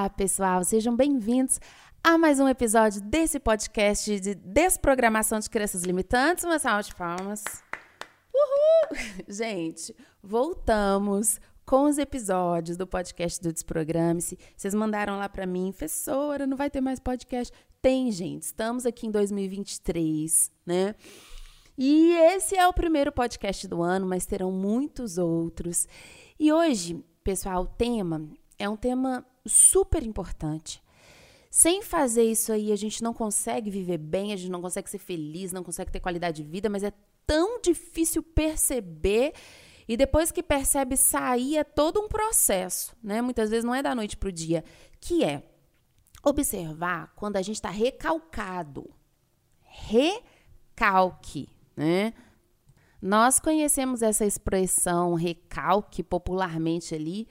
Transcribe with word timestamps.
Olá, 0.00 0.08
pessoal, 0.08 0.64
sejam 0.64 0.96
bem-vindos 0.96 1.60
a 2.02 2.16
mais 2.16 2.40
um 2.40 2.48
episódio 2.48 3.02
desse 3.02 3.38
podcast 3.38 4.18
de 4.18 4.34
desprogramação 4.34 5.38
de 5.38 5.50
crenças 5.50 5.82
limitantes. 5.82 6.42
Uma 6.42 6.58
salva 6.58 6.82
de 6.82 6.94
palmas. 6.94 7.44
Uhul! 8.34 8.96
Gente, 9.28 9.94
voltamos 10.22 11.38
com 11.66 11.84
os 11.84 11.98
episódios 11.98 12.78
do 12.78 12.86
podcast 12.86 13.42
do 13.42 13.52
Desprograme-se. 13.52 14.38
Vocês 14.56 14.72
mandaram 14.72 15.18
lá 15.18 15.28
para 15.28 15.44
mim, 15.44 15.70
professora, 15.70 16.46
não 16.46 16.56
vai 16.56 16.70
ter 16.70 16.80
mais 16.80 16.98
podcast. 16.98 17.52
Tem, 17.82 18.10
gente. 18.10 18.44
Estamos 18.44 18.86
aqui 18.86 19.06
em 19.06 19.10
2023, 19.10 20.50
né? 20.64 20.94
E 21.76 22.14
esse 22.32 22.56
é 22.56 22.66
o 22.66 22.72
primeiro 22.72 23.12
podcast 23.12 23.68
do 23.68 23.82
ano, 23.82 24.06
mas 24.06 24.24
terão 24.24 24.50
muitos 24.50 25.18
outros. 25.18 25.86
E 26.38 26.50
hoje, 26.50 27.04
pessoal, 27.22 27.64
o 27.64 27.66
tema 27.66 28.30
é 28.58 28.66
um 28.66 28.76
tema 28.76 29.26
super 29.46 30.02
importante. 30.02 30.82
Sem 31.50 31.82
fazer 31.82 32.22
isso 32.22 32.52
aí, 32.52 32.70
a 32.70 32.76
gente 32.76 33.02
não 33.02 33.12
consegue 33.12 33.70
viver 33.70 33.98
bem, 33.98 34.32
a 34.32 34.36
gente 34.36 34.50
não 34.50 34.62
consegue 34.62 34.88
ser 34.88 34.98
feliz, 34.98 35.52
não 35.52 35.64
consegue 35.64 35.90
ter 35.90 35.98
qualidade 36.00 36.42
de 36.42 36.48
vida, 36.48 36.68
mas 36.68 36.84
é 36.84 36.92
tão 37.26 37.60
difícil 37.60 38.22
perceber 38.22 39.32
e 39.88 39.96
depois 39.96 40.30
que 40.30 40.42
percebe 40.42 40.96
sair 40.96 41.56
é 41.56 41.64
todo 41.64 42.00
um 42.00 42.06
processo, 42.06 42.94
né? 43.02 43.20
Muitas 43.20 43.50
vezes 43.50 43.64
não 43.64 43.74
é 43.74 43.82
da 43.82 43.92
noite 43.94 44.16
para 44.16 44.28
o 44.28 44.32
dia, 44.32 44.62
que 45.00 45.24
é 45.24 45.42
observar 46.22 47.12
quando 47.16 47.36
a 47.36 47.42
gente 47.42 47.56
está 47.56 47.70
recalcado. 47.70 48.88
Recalque, 49.64 51.48
né? 51.76 52.14
Nós 53.02 53.40
conhecemos 53.40 54.02
essa 54.02 54.24
expressão 54.24 55.14
recalque 55.14 56.04
popularmente 56.04 56.94
ali 56.94 57.26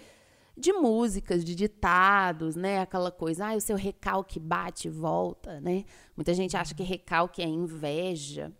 de 0.59 0.73
músicas, 0.73 1.43
de 1.43 1.55
ditados, 1.55 2.55
né? 2.55 2.81
Aquela 2.81 3.11
coisa, 3.11 3.47
ah, 3.47 3.55
o 3.55 3.61
seu 3.61 3.77
recalque 3.77 4.39
bate 4.39 4.87
e 4.87 4.91
volta, 4.91 5.59
né? 5.61 5.85
Muita 6.15 6.33
gente 6.33 6.57
acha 6.57 6.75
que 6.75 6.83
recalque 6.83 7.41
é 7.41 7.47
inveja. 7.47 8.51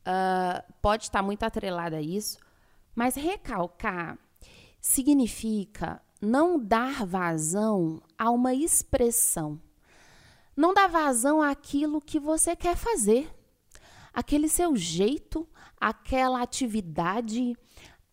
Uh, 0.00 0.72
pode 0.80 1.04
estar 1.04 1.22
muito 1.22 1.42
atrelada 1.42 1.96
a 1.96 2.02
isso, 2.02 2.38
mas 2.94 3.14
recalcar 3.14 4.18
significa 4.80 6.00
não 6.20 6.58
dar 6.58 7.04
vazão 7.04 8.02
a 8.18 8.30
uma 8.30 8.54
expressão. 8.54 9.60
Não 10.56 10.72
dar 10.72 10.88
vazão 10.88 11.42
àquilo 11.42 12.00
que 12.00 12.20
você 12.20 12.54
quer 12.54 12.76
fazer. 12.76 13.28
Aquele 14.12 14.48
seu 14.48 14.76
jeito, 14.76 15.48
aquela 15.80 16.40
atividade, 16.40 17.56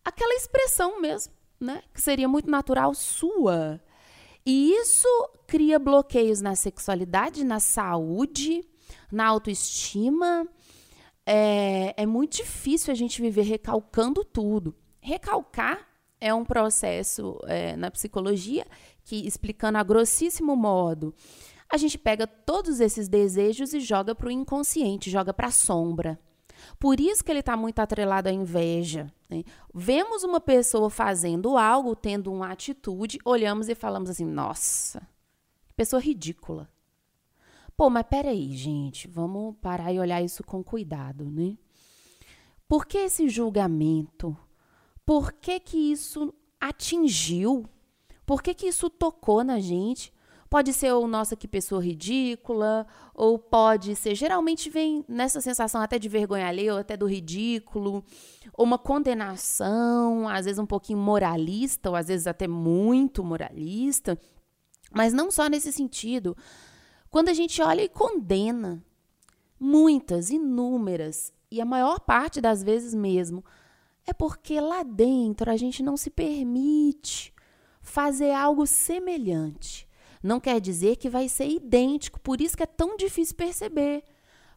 aquela 0.04 0.34
expressão 0.34 1.00
mesmo 1.00 1.32
né? 1.62 1.82
Que 1.92 2.00
seria 2.00 2.28
muito 2.28 2.50
natural 2.50 2.94
sua. 2.94 3.80
E 4.44 4.72
isso 4.72 5.08
cria 5.46 5.78
bloqueios 5.78 6.40
na 6.40 6.54
sexualidade, 6.54 7.44
na 7.44 7.60
saúde, 7.60 8.64
na 9.10 9.26
autoestima. 9.26 10.46
É, 11.24 11.94
é 11.96 12.06
muito 12.06 12.38
difícil 12.38 12.92
a 12.92 12.96
gente 12.96 13.22
viver 13.22 13.42
recalcando 13.42 14.24
tudo. 14.24 14.74
Recalcar 15.00 15.88
é 16.20 16.32
um 16.32 16.44
processo 16.44 17.38
é, 17.46 17.76
na 17.76 17.90
psicologia 17.90 18.66
que, 19.04 19.26
explicando 19.26 19.78
a 19.78 19.82
grossíssimo 19.82 20.54
modo, 20.56 21.14
a 21.68 21.76
gente 21.76 21.98
pega 21.98 22.26
todos 22.26 22.80
esses 22.80 23.08
desejos 23.08 23.72
e 23.72 23.80
joga 23.80 24.14
para 24.14 24.28
o 24.28 24.30
inconsciente, 24.30 25.10
joga 25.10 25.32
para 25.32 25.48
a 25.48 25.52
sombra. 25.52 26.18
Por 26.78 27.00
isso 27.00 27.24
que 27.24 27.30
ele 27.30 27.40
está 27.40 27.56
muito 27.56 27.78
atrelado 27.78 28.28
à 28.28 28.32
inveja. 28.32 29.12
Né? 29.28 29.44
Vemos 29.72 30.24
uma 30.24 30.40
pessoa 30.40 30.90
fazendo 30.90 31.56
algo, 31.56 31.94
tendo 31.94 32.32
uma 32.32 32.50
atitude, 32.50 33.18
olhamos 33.24 33.68
e 33.68 33.74
falamos 33.74 34.10
assim: 34.10 34.24
nossa, 34.24 35.06
pessoa 35.76 36.00
ridícula. 36.00 36.68
Pô, 37.76 37.88
mas 37.88 38.04
peraí, 38.08 38.54
gente, 38.56 39.08
vamos 39.08 39.56
parar 39.60 39.92
e 39.92 39.98
olhar 39.98 40.22
isso 40.22 40.44
com 40.44 40.62
cuidado, 40.62 41.24
né? 41.24 41.56
Por 42.68 42.86
que 42.86 42.98
esse 42.98 43.28
julgamento? 43.28 44.36
Por 45.04 45.32
que, 45.32 45.58
que 45.58 45.92
isso 45.92 46.32
atingiu? 46.60 47.66
Por 48.24 48.42
que, 48.42 48.54
que 48.54 48.66
isso 48.66 48.88
tocou 48.88 49.42
na 49.42 49.58
gente? 49.60 50.12
Pode 50.52 50.74
ser 50.74 50.92
o 50.92 51.06
nossa 51.06 51.34
que 51.34 51.48
pessoa 51.48 51.82
ridícula, 51.82 52.86
ou 53.14 53.38
pode 53.38 53.96
ser, 53.96 54.14
geralmente 54.14 54.68
vem 54.68 55.02
nessa 55.08 55.40
sensação 55.40 55.80
até 55.80 55.98
de 55.98 56.10
vergonha 56.10 56.46
alheia, 56.46 56.74
ou 56.74 56.78
até 56.78 56.94
do 56.94 57.06
ridículo, 57.06 58.04
ou 58.52 58.66
uma 58.66 58.76
condenação, 58.76 60.28
às 60.28 60.44
vezes 60.44 60.58
um 60.58 60.66
pouquinho 60.66 60.98
moralista, 60.98 61.88
ou 61.88 61.96
às 61.96 62.08
vezes 62.08 62.26
até 62.26 62.46
muito 62.46 63.24
moralista. 63.24 64.20
Mas 64.94 65.14
não 65.14 65.30
só 65.30 65.48
nesse 65.48 65.72
sentido. 65.72 66.36
Quando 67.08 67.30
a 67.30 67.32
gente 67.32 67.62
olha 67.62 67.80
e 67.80 67.88
condena, 67.88 68.84
muitas, 69.58 70.28
inúmeras, 70.28 71.32
e 71.50 71.62
a 71.62 71.64
maior 71.64 71.98
parte 71.98 72.42
das 72.42 72.62
vezes 72.62 72.92
mesmo, 72.92 73.42
é 74.06 74.12
porque 74.12 74.60
lá 74.60 74.82
dentro 74.82 75.50
a 75.50 75.56
gente 75.56 75.82
não 75.82 75.96
se 75.96 76.10
permite 76.10 77.32
fazer 77.80 78.32
algo 78.32 78.66
semelhante 78.66 79.90
não 80.22 80.38
quer 80.38 80.60
dizer 80.60 80.96
que 80.96 81.08
vai 81.08 81.28
ser 81.28 81.48
idêntico, 81.48 82.20
por 82.20 82.40
isso 82.40 82.56
que 82.56 82.62
é 82.62 82.66
tão 82.66 82.96
difícil 82.96 83.34
perceber. 83.34 84.04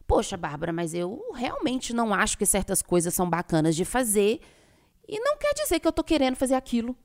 Poxa, 0.06 0.36
Bárbara, 0.36 0.72
mas 0.72 0.94
eu 0.94 1.32
realmente 1.34 1.92
não 1.92 2.14
acho 2.14 2.38
que 2.38 2.46
certas 2.46 2.80
coisas 2.80 3.12
são 3.12 3.28
bacanas 3.28 3.74
de 3.74 3.84
fazer 3.84 4.40
e 5.08 5.18
não 5.18 5.36
quer 5.36 5.52
dizer 5.54 5.80
que 5.80 5.88
eu 5.88 5.92
tô 5.92 6.04
querendo 6.04 6.36
fazer 6.36 6.54
aquilo. 6.54 6.96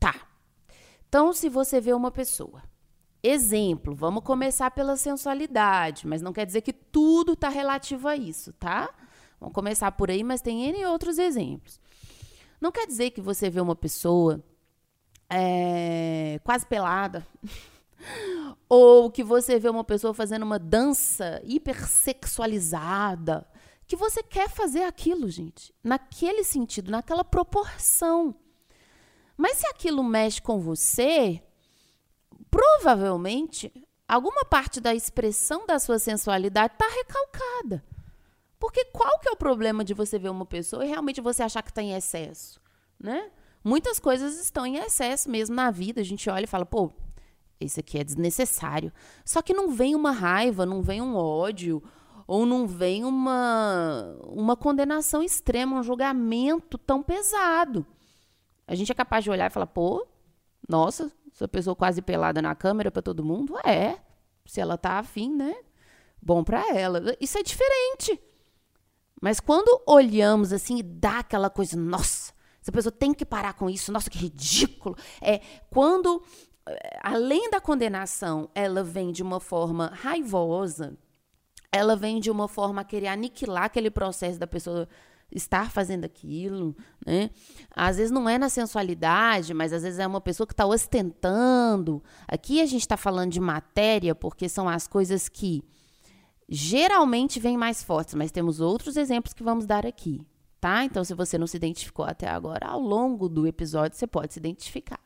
Tá. 0.00 0.14
Então, 1.08 1.32
se 1.32 1.48
você 1.48 1.80
vê 1.80 1.92
uma 1.92 2.10
pessoa, 2.10 2.62
exemplo, 3.22 3.94
vamos 3.94 4.24
começar 4.24 4.70
pela 4.72 4.96
sensualidade, 4.96 6.06
mas 6.06 6.20
não 6.20 6.32
quer 6.32 6.44
dizer 6.44 6.62
que 6.62 6.72
tudo 6.72 7.36
tá 7.36 7.48
relativo 7.48 8.08
a 8.08 8.16
isso, 8.16 8.52
tá? 8.54 8.92
Vamos 9.38 9.54
começar 9.54 9.92
por 9.92 10.10
aí, 10.10 10.24
mas 10.24 10.40
tem 10.40 10.64
N 10.64 10.84
outros 10.86 11.18
exemplos. 11.18 11.80
Não 12.60 12.72
quer 12.72 12.86
dizer 12.86 13.10
que 13.10 13.20
você 13.20 13.48
vê 13.48 13.60
uma 13.60 13.76
pessoa 13.76 14.42
é, 15.30 16.40
quase 16.42 16.66
pelada. 16.66 17.26
Ou 18.68 19.10
que 19.10 19.22
você 19.22 19.58
vê 19.58 19.68
uma 19.68 19.84
pessoa 19.84 20.14
fazendo 20.14 20.42
uma 20.42 20.58
dança 20.58 21.40
hipersexualizada. 21.44 23.46
Que 23.86 23.96
você 23.96 24.22
quer 24.22 24.48
fazer 24.48 24.84
aquilo, 24.84 25.28
gente. 25.28 25.74
Naquele 25.82 26.44
sentido, 26.44 26.90
naquela 26.90 27.24
proporção. 27.24 28.34
Mas 29.36 29.58
se 29.58 29.66
aquilo 29.66 30.02
mexe 30.02 30.40
com 30.40 30.60
você, 30.60 31.42
provavelmente 32.50 33.72
alguma 34.08 34.44
parte 34.44 34.80
da 34.80 34.94
expressão 34.94 35.66
da 35.66 35.78
sua 35.78 35.98
sensualidade 35.98 36.74
está 36.74 36.86
recalcada. 36.88 37.84
Porque 38.58 38.84
qual 38.86 39.18
que 39.18 39.28
é 39.28 39.32
o 39.32 39.36
problema 39.36 39.84
de 39.84 39.92
você 39.92 40.18
ver 40.18 40.30
uma 40.30 40.46
pessoa 40.46 40.84
e 40.84 40.88
realmente 40.88 41.20
você 41.20 41.42
achar 41.42 41.62
que 41.62 41.70
está 41.70 41.82
em 41.82 41.94
excesso, 41.94 42.60
né? 42.98 43.30
Muitas 43.62 43.98
coisas 43.98 44.38
estão 44.38 44.64
em 44.64 44.76
excesso 44.76 45.30
mesmo 45.30 45.54
na 45.54 45.70
vida. 45.70 46.00
A 46.00 46.04
gente 46.04 46.30
olha 46.30 46.44
e 46.44 46.46
fala, 46.46 46.64
pô, 46.64 46.92
esse 47.60 47.80
aqui 47.80 47.98
é 47.98 48.04
desnecessário. 48.04 48.92
Só 49.24 49.42
que 49.42 49.54
não 49.54 49.70
vem 49.70 49.94
uma 49.94 50.10
raiva, 50.10 50.66
não 50.66 50.82
vem 50.82 51.00
um 51.00 51.16
ódio, 51.16 51.82
ou 52.26 52.46
não 52.46 52.66
vem 52.66 53.04
uma, 53.04 54.16
uma 54.26 54.56
condenação 54.56 55.22
extrema, 55.22 55.78
um 55.78 55.82
julgamento 55.82 56.78
tão 56.78 57.02
pesado. 57.02 57.86
A 58.66 58.74
gente 58.74 58.90
é 58.90 58.94
capaz 58.94 59.24
de 59.24 59.30
olhar 59.30 59.50
e 59.50 59.52
falar, 59.52 59.66
pô, 59.66 60.06
nossa, 60.68 61.12
essa 61.32 61.46
pessoa 61.46 61.76
quase 61.76 62.00
pelada 62.00 62.40
na 62.40 62.54
câmera 62.54 62.90
para 62.90 63.02
todo 63.02 63.24
mundo? 63.24 63.56
É. 63.64 63.98
Se 64.46 64.60
ela 64.60 64.78
tá 64.78 64.98
afim, 64.98 65.34
né? 65.34 65.54
Bom 66.20 66.42
para 66.42 66.74
ela. 66.74 67.16
Isso 67.20 67.36
é 67.36 67.42
diferente. 67.42 68.18
Mas 69.20 69.40
quando 69.40 69.82
olhamos 69.86 70.52
assim 70.52 70.78
e 70.78 70.82
dá 70.82 71.20
aquela 71.20 71.50
coisa, 71.50 71.76
nossa, 71.76 72.32
essa 72.60 72.72
pessoa 72.72 72.92
tem 72.92 73.12
que 73.12 73.26
parar 73.26 73.54
com 73.54 73.68
isso, 73.68 73.92
nossa, 73.92 74.08
que 74.08 74.18
ridículo. 74.18 74.96
É 75.20 75.40
quando 75.70 76.22
além 77.02 77.50
da 77.50 77.60
condenação, 77.60 78.48
ela 78.54 78.82
vem 78.82 79.12
de 79.12 79.22
uma 79.22 79.40
forma 79.40 79.92
raivosa, 79.94 80.96
ela 81.70 81.96
vem 81.96 82.20
de 82.20 82.30
uma 82.30 82.48
forma 82.48 82.80
a 82.80 82.84
querer 82.84 83.08
aniquilar 83.08 83.64
aquele 83.64 83.90
processo 83.90 84.38
da 84.38 84.46
pessoa 84.46 84.88
estar 85.34 85.70
fazendo 85.70 86.04
aquilo, 86.04 86.76
né? 87.04 87.30
Às 87.74 87.96
vezes 87.96 88.12
não 88.12 88.28
é 88.28 88.38
na 88.38 88.48
sensualidade, 88.48 89.52
mas 89.52 89.72
às 89.72 89.82
vezes 89.82 89.98
é 89.98 90.06
uma 90.06 90.20
pessoa 90.20 90.46
que 90.46 90.52
está 90.52 90.64
ostentando. 90.64 92.02
Aqui 92.28 92.60
a 92.60 92.66
gente 92.66 92.82
está 92.82 92.96
falando 92.96 93.32
de 93.32 93.40
matéria 93.40 94.14
porque 94.14 94.48
são 94.48 94.68
as 94.68 94.86
coisas 94.86 95.28
que 95.28 95.62
geralmente 96.48 97.40
vêm 97.40 97.56
mais 97.56 97.82
fortes, 97.82 98.14
mas 98.14 98.30
temos 98.30 98.60
outros 98.60 98.96
exemplos 98.96 99.32
que 99.32 99.42
vamos 99.42 99.66
dar 99.66 99.84
aqui, 99.84 100.20
tá? 100.60 100.84
Então, 100.84 101.02
se 101.02 101.14
você 101.14 101.36
não 101.36 101.46
se 101.46 101.56
identificou 101.56 102.04
até 102.04 102.28
agora, 102.28 102.68
ao 102.68 102.80
longo 102.80 103.28
do 103.28 103.46
episódio 103.46 103.98
você 103.98 104.06
pode 104.06 104.34
se 104.34 104.38
identificar 104.38 105.00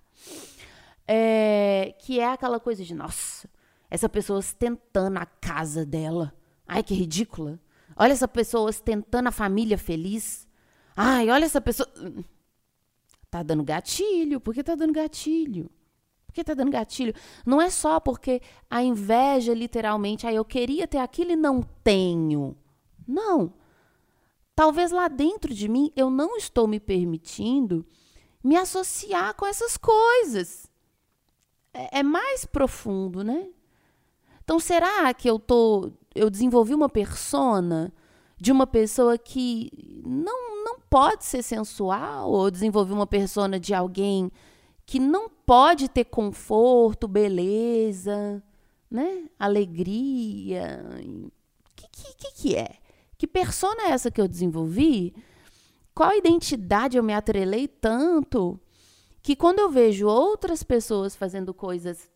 é, 1.08 1.94
que 1.98 2.20
é 2.20 2.26
aquela 2.26 2.60
coisa 2.60 2.84
de, 2.84 2.94
nossa, 2.94 3.48
essa 3.90 4.08
pessoa 4.08 4.38
ostentando 4.38 5.18
a 5.18 5.24
casa 5.24 5.86
dela. 5.86 6.34
Ai, 6.66 6.82
que 6.82 6.94
ridícula. 6.94 7.58
Olha 7.96 8.12
essa 8.12 8.28
pessoa 8.28 8.68
ostentando 8.68 9.30
a 9.30 9.32
família 9.32 9.78
feliz. 9.78 10.46
Ai, 10.94 11.30
olha 11.30 11.46
essa 11.46 11.62
pessoa. 11.62 11.88
Tá 13.30 13.42
dando 13.42 13.64
gatilho. 13.64 14.38
Por 14.38 14.52
que 14.52 14.62
tá 14.62 14.74
dando 14.74 14.92
gatilho? 14.92 15.70
Por 16.26 16.34
que 16.34 16.44
tá 16.44 16.52
dando 16.52 16.70
gatilho? 16.70 17.14
Não 17.44 17.60
é 17.60 17.70
só 17.70 17.98
porque 17.98 18.42
a 18.70 18.82
inveja, 18.82 19.54
literalmente, 19.54 20.26
ah, 20.26 20.32
eu 20.32 20.44
queria 20.44 20.86
ter 20.86 20.98
aquilo 20.98 21.32
e 21.32 21.36
não 21.36 21.62
tenho. 21.82 22.54
Não. 23.06 23.54
Talvez 24.54 24.90
lá 24.90 25.08
dentro 25.08 25.54
de 25.54 25.68
mim 25.68 25.90
eu 25.96 26.10
não 26.10 26.36
estou 26.36 26.68
me 26.68 26.78
permitindo 26.78 27.86
me 28.44 28.56
associar 28.56 29.34
com 29.34 29.46
essas 29.46 29.76
coisas. 29.76 30.67
É, 31.78 32.00
é 32.00 32.02
mais 32.02 32.44
profundo, 32.44 33.22
né? 33.22 33.46
Então, 34.42 34.58
será 34.58 35.14
que 35.14 35.30
eu 35.30 35.38
tô, 35.38 35.92
eu 36.14 36.28
desenvolvi 36.28 36.74
uma 36.74 36.88
persona 36.88 37.92
de 38.36 38.50
uma 38.50 38.66
pessoa 38.66 39.16
que 39.16 40.02
não, 40.04 40.64
não 40.64 40.80
pode 40.90 41.24
ser 41.24 41.42
sensual, 41.42 42.30
ou 42.30 42.50
desenvolvi 42.50 42.92
uma 42.92 43.06
persona 43.06 43.60
de 43.60 43.72
alguém 43.72 44.30
que 44.84 44.98
não 44.98 45.28
pode 45.28 45.88
ter 45.88 46.04
conforto, 46.04 47.06
beleza, 47.06 48.42
né? 48.90 49.26
Alegria. 49.38 50.84
O 51.04 51.30
que, 51.76 52.14
que, 52.16 52.32
que 52.32 52.56
é? 52.56 52.76
Que 53.16 53.26
persona 53.26 53.82
é 53.82 53.90
essa 53.90 54.10
que 54.10 54.20
eu 54.20 54.26
desenvolvi? 54.26 55.14
Qual 55.94 56.16
identidade 56.16 56.96
eu 56.96 57.02
me 57.02 57.12
atrelei 57.12 57.68
tanto 57.68 58.58
que 59.22 59.36
quando 59.36 59.58
eu 59.58 59.70
vejo 59.70 60.06
outras 60.06 60.62
pessoas 60.62 61.14
fazendo 61.16 61.52
coisas 61.52 62.10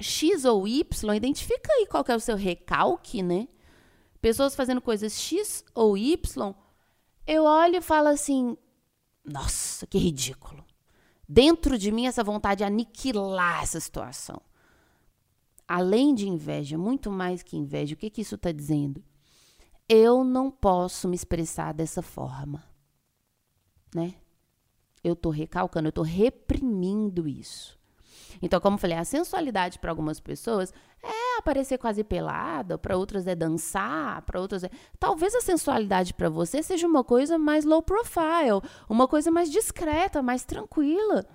X 0.00 0.44
ou 0.44 0.66
Y, 0.66 1.14
identifica 1.14 1.72
aí 1.72 1.86
qual 1.86 2.04
é 2.08 2.14
o 2.14 2.20
seu 2.20 2.36
recalque, 2.36 3.22
né? 3.22 3.48
Pessoas 4.20 4.54
fazendo 4.54 4.80
coisas 4.80 5.20
X 5.20 5.64
ou 5.74 5.96
Y, 5.96 6.54
eu 7.26 7.44
olho 7.44 7.76
e 7.76 7.80
falo 7.80 8.08
assim: 8.08 8.56
nossa, 9.24 9.86
que 9.86 9.98
ridículo. 9.98 10.64
Dentro 11.28 11.76
de 11.76 11.92
mim, 11.92 12.06
essa 12.06 12.24
vontade 12.24 12.58
de 12.58 12.64
aniquilar 12.64 13.62
essa 13.62 13.78
situação. 13.78 14.40
Além 15.66 16.14
de 16.14 16.26
inveja, 16.26 16.78
muito 16.78 17.10
mais 17.10 17.42
que 17.42 17.56
inveja, 17.56 17.94
o 17.94 17.98
que, 17.98 18.08
que 18.08 18.22
isso 18.22 18.36
está 18.36 18.50
dizendo? 18.50 19.04
Eu 19.86 20.24
não 20.24 20.50
posso 20.50 21.06
me 21.06 21.14
expressar 21.14 21.74
dessa 21.74 22.00
forma. 22.00 22.64
Né? 23.94 24.14
Eu 25.08 25.14
estou 25.14 25.32
recalcando, 25.32 25.88
eu 25.88 25.90
estou 25.90 26.04
reprimindo 26.04 27.26
isso. 27.26 27.78
Então, 28.40 28.60
como 28.60 28.76
eu 28.76 28.80
falei, 28.80 28.96
a 28.96 29.04
sensualidade 29.04 29.78
para 29.78 29.90
algumas 29.90 30.20
pessoas 30.20 30.72
é 31.02 31.38
aparecer 31.38 31.78
quase 31.78 32.04
pelada, 32.04 32.78
para 32.78 32.96
outras 32.96 33.26
é 33.26 33.34
dançar, 33.34 34.22
para 34.22 34.40
outras 34.40 34.64
é. 34.64 34.70
Talvez 34.98 35.34
a 35.34 35.40
sensualidade 35.40 36.14
para 36.14 36.28
você 36.28 36.62
seja 36.62 36.86
uma 36.86 37.02
coisa 37.02 37.38
mais 37.38 37.64
low 37.64 37.82
profile, 37.82 38.60
uma 38.88 39.08
coisa 39.08 39.30
mais 39.30 39.50
discreta, 39.50 40.22
mais 40.22 40.44
tranquila. 40.44 41.26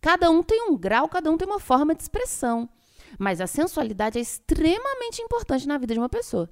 Cada 0.00 0.30
um 0.30 0.42
tem 0.42 0.62
um 0.68 0.76
grau, 0.76 1.08
cada 1.08 1.30
um 1.30 1.36
tem 1.36 1.48
uma 1.48 1.60
forma 1.60 1.94
de 1.94 2.02
expressão. 2.02 2.68
Mas 3.18 3.40
a 3.40 3.46
sensualidade 3.46 4.18
é 4.18 4.22
extremamente 4.22 5.22
importante 5.22 5.68
na 5.68 5.78
vida 5.78 5.94
de 5.94 6.00
uma 6.00 6.08
pessoa. 6.08 6.50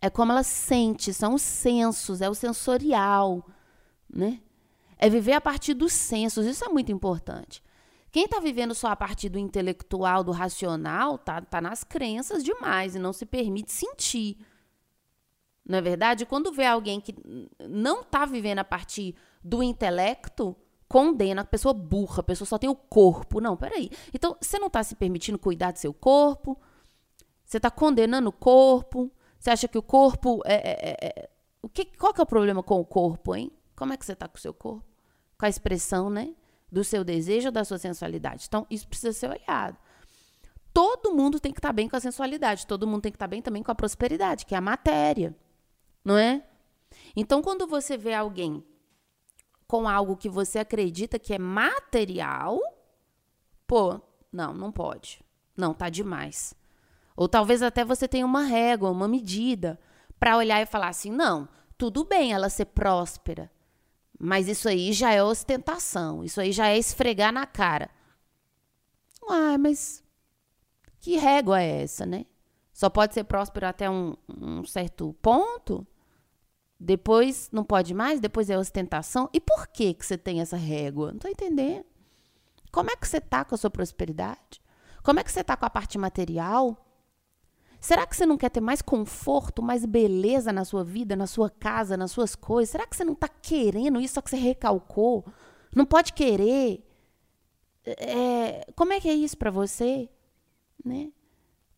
É 0.00 0.10
como 0.10 0.32
ela 0.32 0.42
sente, 0.42 1.12
são 1.12 1.34
os 1.34 1.42
sensos, 1.42 2.20
é 2.20 2.28
o 2.28 2.34
sensorial, 2.34 3.46
né? 4.12 4.40
É 5.02 5.10
viver 5.10 5.32
a 5.32 5.40
partir 5.40 5.74
dos 5.74 5.92
sensos, 5.92 6.46
isso 6.46 6.64
é 6.64 6.68
muito 6.68 6.92
importante. 6.92 7.60
Quem 8.12 8.22
está 8.22 8.38
vivendo 8.38 8.72
só 8.72 8.86
a 8.86 8.94
partir 8.94 9.28
do 9.28 9.36
intelectual, 9.36 10.22
do 10.22 10.30
racional, 10.30 11.18
tá, 11.18 11.40
tá 11.40 11.60
nas 11.60 11.82
crenças 11.82 12.44
demais 12.44 12.94
e 12.94 13.00
não 13.00 13.12
se 13.12 13.26
permite 13.26 13.72
sentir. 13.72 14.38
Não 15.66 15.78
é 15.78 15.82
verdade? 15.82 16.24
Quando 16.24 16.52
vê 16.52 16.66
alguém 16.66 17.00
que 17.00 17.16
não 17.68 18.02
está 18.02 18.24
vivendo 18.24 18.60
a 18.60 18.64
partir 18.64 19.16
do 19.42 19.60
intelecto, 19.60 20.54
condena 20.86 21.42
a 21.42 21.44
pessoa 21.44 21.74
burra, 21.74 22.20
a 22.20 22.22
pessoa 22.22 22.46
só 22.46 22.56
tem 22.56 22.70
o 22.70 22.76
corpo. 22.76 23.40
Não, 23.40 23.56
peraí. 23.56 23.90
Então, 24.14 24.36
você 24.40 24.56
não 24.56 24.68
está 24.68 24.84
se 24.84 24.94
permitindo 24.94 25.36
cuidar 25.36 25.72
do 25.72 25.80
seu 25.80 25.92
corpo, 25.92 26.56
você 27.44 27.56
está 27.56 27.72
condenando 27.72 28.28
o 28.28 28.32
corpo, 28.32 29.10
você 29.36 29.50
acha 29.50 29.66
que 29.66 29.78
o 29.78 29.82
corpo 29.82 30.40
é, 30.44 30.54
é, 30.54 30.90
é, 30.90 31.22
é... 31.24 31.30
O 31.60 31.68
que, 31.68 31.86
qual 31.86 32.14
que 32.14 32.20
é 32.20 32.22
o 32.22 32.26
problema 32.26 32.62
com 32.62 32.78
o 32.78 32.84
corpo, 32.84 33.34
hein? 33.34 33.50
Como 33.74 33.92
é 33.92 33.96
que 33.96 34.06
você 34.06 34.12
está 34.12 34.28
com 34.28 34.38
o 34.38 34.40
seu 34.40 34.54
corpo? 34.54 34.91
Com 35.42 35.46
a 35.46 35.48
expressão, 35.48 36.08
né? 36.08 36.34
do 36.72 36.82
seu 36.82 37.04
desejo 37.04 37.52
da 37.52 37.66
sua 37.66 37.76
sensualidade. 37.76 38.46
Então, 38.48 38.66
isso 38.70 38.88
precisa 38.88 39.12
ser 39.12 39.28
olhado. 39.28 39.76
Todo 40.72 41.14
mundo 41.14 41.38
tem 41.38 41.52
que 41.52 41.58
estar 41.58 41.68
tá 41.68 41.72
bem 41.72 41.86
com 41.86 41.96
a 41.96 42.00
sensualidade, 42.00 42.66
todo 42.66 42.86
mundo 42.86 43.02
tem 43.02 43.12
que 43.12 43.16
estar 43.16 43.26
tá 43.26 43.30
bem 43.30 43.42
também 43.42 43.62
com 43.62 43.70
a 43.70 43.74
prosperidade, 43.74 44.46
que 44.46 44.54
é 44.54 44.58
a 44.58 44.62
matéria, 44.62 45.36
não 46.02 46.16
é? 46.16 46.42
Então, 47.14 47.42
quando 47.42 47.66
você 47.66 47.98
vê 47.98 48.14
alguém 48.14 48.64
com 49.68 49.86
algo 49.86 50.16
que 50.16 50.30
você 50.30 50.60
acredita 50.60 51.18
que 51.18 51.34
é 51.34 51.38
material, 51.38 52.58
pô, 53.66 54.00
não, 54.32 54.54
não 54.54 54.72
pode. 54.72 55.22
Não, 55.54 55.74
tá 55.74 55.90
demais. 55.90 56.54
Ou 57.14 57.28
talvez 57.28 57.62
até 57.62 57.84
você 57.84 58.08
tenha 58.08 58.24
uma 58.24 58.44
régua, 58.44 58.90
uma 58.90 59.06
medida 59.06 59.78
para 60.18 60.38
olhar 60.38 60.62
e 60.62 60.66
falar 60.66 60.88
assim: 60.88 61.10
"Não, 61.10 61.46
tudo 61.76 62.04
bem 62.04 62.32
ela 62.32 62.48
ser 62.48 62.66
próspera, 62.66 63.50
mas 64.24 64.46
isso 64.46 64.68
aí 64.68 64.92
já 64.92 65.12
é 65.12 65.20
ostentação, 65.20 66.22
isso 66.22 66.40
aí 66.40 66.52
já 66.52 66.68
é 66.68 66.78
esfregar 66.78 67.32
na 67.32 67.44
cara. 67.44 67.90
Ah, 69.28 69.58
mas 69.58 70.00
que 71.00 71.16
régua 71.16 71.60
é 71.60 71.82
essa, 71.82 72.06
né? 72.06 72.24
Só 72.72 72.88
pode 72.88 73.14
ser 73.14 73.24
próspero 73.24 73.66
até 73.66 73.90
um, 73.90 74.16
um 74.28 74.64
certo 74.64 75.12
ponto? 75.20 75.84
Depois 76.78 77.50
não 77.50 77.64
pode 77.64 77.92
mais? 77.94 78.20
Depois 78.20 78.48
é 78.48 78.56
ostentação? 78.56 79.28
E 79.32 79.40
por 79.40 79.66
que, 79.66 79.92
que 79.92 80.06
você 80.06 80.16
tem 80.16 80.40
essa 80.40 80.56
régua? 80.56 81.08
Não 81.08 81.16
estou 81.16 81.30
entendendo. 81.30 81.84
Como 82.70 82.92
é 82.92 82.96
que 82.96 83.08
você 83.08 83.16
está 83.16 83.44
com 83.44 83.56
a 83.56 83.58
sua 83.58 83.70
prosperidade? 83.70 84.62
Como 85.02 85.18
é 85.18 85.24
que 85.24 85.32
você 85.32 85.40
está 85.40 85.56
com 85.56 85.66
a 85.66 85.70
parte 85.70 85.98
material? 85.98 86.76
Será 87.82 88.06
que 88.06 88.14
você 88.16 88.24
não 88.24 88.36
quer 88.36 88.48
ter 88.48 88.60
mais 88.60 88.80
conforto, 88.80 89.60
mais 89.60 89.84
beleza 89.84 90.52
na 90.52 90.64
sua 90.64 90.84
vida, 90.84 91.16
na 91.16 91.26
sua 91.26 91.50
casa, 91.50 91.96
nas 91.96 92.12
suas 92.12 92.36
coisas? 92.36 92.70
Será 92.70 92.86
que 92.86 92.94
você 92.94 93.02
não 93.02 93.14
está 93.14 93.26
querendo 93.26 94.00
isso, 94.00 94.14
só 94.14 94.22
que 94.22 94.30
você 94.30 94.36
recalcou? 94.36 95.26
Não 95.74 95.84
pode 95.84 96.12
querer? 96.12 96.88
É, 97.84 98.70
como 98.76 98.92
é 98.92 99.00
que 99.00 99.08
é 99.08 99.14
isso 99.14 99.36
para 99.36 99.50
você? 99.50 100.08
Né? 100.84 101.10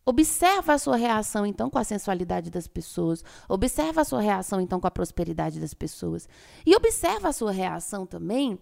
Observa 0.05 0.73
a 0.73 0.77
sua 0.77 0.95
reação, 0.95 1.43
então, 1.43 1.71
com 1.71 1.79
a 1.79 1.83
sensualidade 1.83 2.51
das 2.51 2.67
pessoas. 2.67 3.23
Observa 3.49 4.01
a 4.01 4.05
sua 4.05 4.21
reação, 4.21 4.61
então, 4.61 4.79
com 4.79 4.85
a 4.85 4.91
prosperidade 4.91 5.59
das 5.59 5.73
pessoas. 5.73 6.29
E 6.63 6.75
observa 6.75 7.29
a 7.29 7.33
sua 7.33 7.51
reação 7.51 8.05
também 8.05 8.59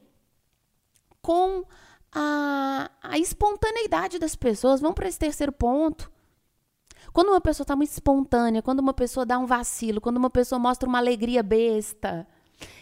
com 1.22 1.66
a, 2.10 2.90
a 3.02 3.20
espontaneidade 3.20 4.18
das 4.18 4.34
pessoas. 4.34 4.80
Vamos 4.80 4.96
para 4.96 5.10
esse 5.10 5.20
terceiro 5.20 5.52
ponto. 5.52 6.13
Quando 7.14 7.30
uma 7.30 7.40
pessoa 7.40 7.64
está 7.64 7.76
muito 7.76 7.92
espontânea, 7.92 8.64
quando 8.64 8.80
uma 8.80 8.94
pessoa 8.94 9.24
dá 9.24 9.38
um 9.38 9.46
vacilo, 9.46 10.02
quando 10.02 10.18
uma 10.18 10.32
pessoa 10.32 10.58
mostra 10.58 10.90
uma 10.90 10.98
alegria 10.98 11.44
besta, 11.44 12.28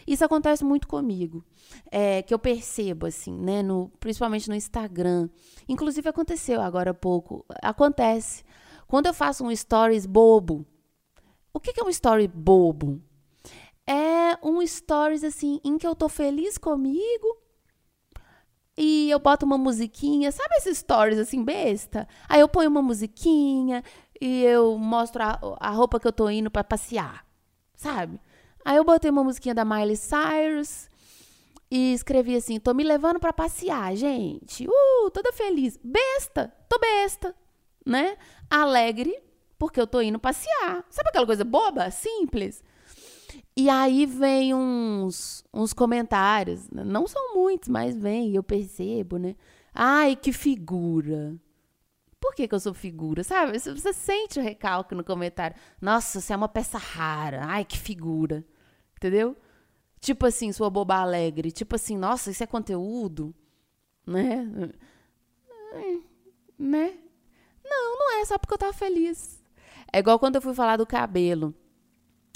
isso 0.08 0.24
acontece 0.24 0.64
muito 0.64 0.88
comigo. 0.88 1.44
É, 1.92 2.22
que 2.22 2.34
eu 2.34 2.40
percebo, 2.40 3.06
assim, 3.06 3.38
né? 3.38 3.62
No, 3.62 3.90
principalmente 4.00 4.48
no 4.48 4.56
Instagram. 4.56 5.30
Inclusive 5.68 6.08
aconteceu 6.08 6.62
agora 6.62 6.92
há 6.92 6.94
pouco. 6.94 7.46
Acontece. 7.62 8.44
Quando 8.88 9.08
eu 9.08 9.14
faço 9.14 9.44
um 9.44 9.56
stories 9.56 10.06
bobo. 10.06 10.66
O 11.54 11.60
que, 11.60 11.74
que 11.74 11.82
é 11.82 11.84
um 11.84 11.90
story 11.90 12.28
bobo? 12.28 13.02
É 13.86 14.38
um 14.42 14.66
stories, 14.66 15.24
assim, 15.24 15.60
em 15.64 15.78
que 15.78 15.86
eu 15.86 15.96
tô 15.96 16.08
feliz 16.08 16.58
comigo. 16.58 17.38
E 18.78 19.10
eu 19.10 19.20
boto 19.20 19.46
uma 19.46 19.58
musiquinha, 19.58 20.32
sabe 20.32 20.56
esses 20.56 20.78
stories 20.78 21.20
assim, 21.20 21.44
besta? 21.44 22.08
Aí 22.28 22.40
eu 22.40 22.48
ponho 22.48 22.70
uma 22.70 22.82
musiquinha, 22.82 23.84
e 24.22 24.44
eu 24.44 24.78
mostro 24.78 25.24
a, 25.24 25.40
a 25.60 25.72
roupa 25.72 26.00
que 26.00 26.08
eu 26.08 26.14
tô 26.14 26.30
indo 26.30 26.52
para 26.52 26.64
passear, 26.64 27.26
sabe? 27.74 28.22
Aí 28.64 28.78
eu 28.78 28.84
botei 28.84 29.10
uma 29.10 29.24
musiquinha 29.24 29.56
da 29.56 29.66
Miley 29.66 29.98
Cyrus 29.98 30.88
e 31.72 31.92
escrevi 31.92 32.36
assim: 32.36 32.60
tô 32.60 32.72
me 32.76 32.84
levando 32.84 33.20
para 33.20 33.34
passear, 33.34 33.96
gente. 33.96 34.68
Uh, 34.68 35.10
toda 35.12 35.34
feliz. 35.34 35.80
Besta, 35.84 36.54
tô 36.70 36.78
besta, 36.78 37.36
né? 37.84 38.16
Alegre, 38.48 39.20
porque 39.58 39.82
eu 39.82 39.88
tô 39.88 40.00
indo 40.00 40.20
passear. 40.20 40.86
Sabe 40.92 41.10
aquela 41.10 41.26
coisa 41.26 41.44
boba, 41.44 41.90
simples? 41.90 42.64
E 43.58 43.70
aí 43.70 44.06
vem 44.06 44.54
uns, 44.54 45.44
uns 45.52 45.74
comentários, 45.74 46.70
não 46.72 47.08
são 47.08 47.34
muitos, 47.34 47.70
mas 47.70 47.96
vem, 47.96 48.36
eu 48.36 48.44
percebo, 48.44 49.18
né? 49.18 49.36
Ai, 49.74 50.16
que 50.16 50.32
figura 50.32 51.36
por 52.22 52.36
que, 52.36 52.48
que 52.48 52.54
eu 52.54 52.60
sou 52.60 52.74
figura? 52.74 53.24
Sabe? 53.24 53.58
Você 53.58 53.92
sente 53.92 54.40
o 54.40 54.44
recalque 54.44 54.94
no 54.94 55.04
comentário. 55.04 55.58
Nossa, 55.82 56.22
você 56.22 56.32
é 56.32 56.36
uma 56.36 56.48
peça 56.48 56.78
rara. 56.78 57.42
Ai, 57.48 57.66
que 57.66 57.78
figura. 57.78 58.46
Entendeu? 58.96 59.36
Tipo 60.00 60.28
assim, 60.28 60.52
sua 60.52 60.70
boba 60.70 60.98
alegre. 60.98 61.52
Tipo 61.52 61.76
assim, 61.76 61.98
nossa, 61.98 62.30
isso 62.30 62.44
é 62.44 62.48
conteúdo? 62.48 63.34
Né? 64.06 64.48
Né? 66.60 66.94
Não, 67.66 67.98
não 67.98 68.22
é 68.22 68.26
só 68.26 68.38
porque 68.38 68.54
eu 68.54 68.60
tava 68.60 68.74
feliz. 68.74 69.44
É 69.92 69.98
igual 69.98 70.20
quando 70.20 70.36
eu 70.36 70.42
fui 70.42 70.54
falar 70.54 70.78
do 70.78 70.86
cabelo. 70.86 71.56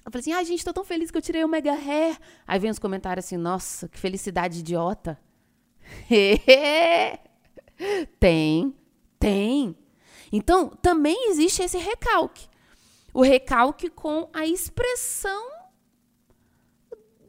Eu 0.03 0.11
falei 0.11 0.21
assim, 0.21 0.33
ai, 0.33 0.41
ah, 0.41 0.43
gente, 0.43 0.65
tô 0.65 0.73
tão 0.73 0.83
feliz 0.83 1.11
que 1.11 1.17
eu 1.17 1.21
tirei 1.21 1.43
o 1.43 1.47
mega 1.47 1.73
hair. 1.73 2.17
Aí 2.47 2.59
vem 2.59 2.71
os 2.71 2.79
comentários 2.79 3.25
assim, 3.25 3.37
nossa, 3.37 3.87
que 3.87 3.99
felicidade 3.99 4.59
idiota. 4.59 5.19
Tem, 8.19 8.73
tem. 9.25 9.75
Então, 10.31 10.69
também 10.69 11.31
existe 11.31 11.63
esse 11.63 11.79
recalque. 11.79 12.47
O 13.11 13.23
recalque 13.23 13.89
com 13.89 14.29
a 14.31 14.45
expressão 14.45 15.49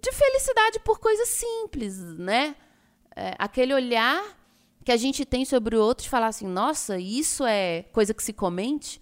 de 0.02 0.12
felicidade 0.12 0.78
por 0.80 0.98
coisas 1.00 1.26
simples, 1.28 1.98
né? 2.18 2.54
É, 3.14 3.34
aquele 3.38 3.72
olhar 3.72 4.22
que 4.84 4.92
a 4.92 4.96
gente 4.98 5.24
tem 5.24 5.46
sobre 5.46 5.74
o 5.74 5.80
outro 5.80 6.04
de 6.04 6.10
falar 6.10 6.26
assim: 6.26 6.46
nossa, 6.46 6.98
isso 6.98 7.46
é 7.46 7.84
coisa 7.84 8.12
que 8.12 8.22
se 8.22 8.34
comente? 8.34 9.00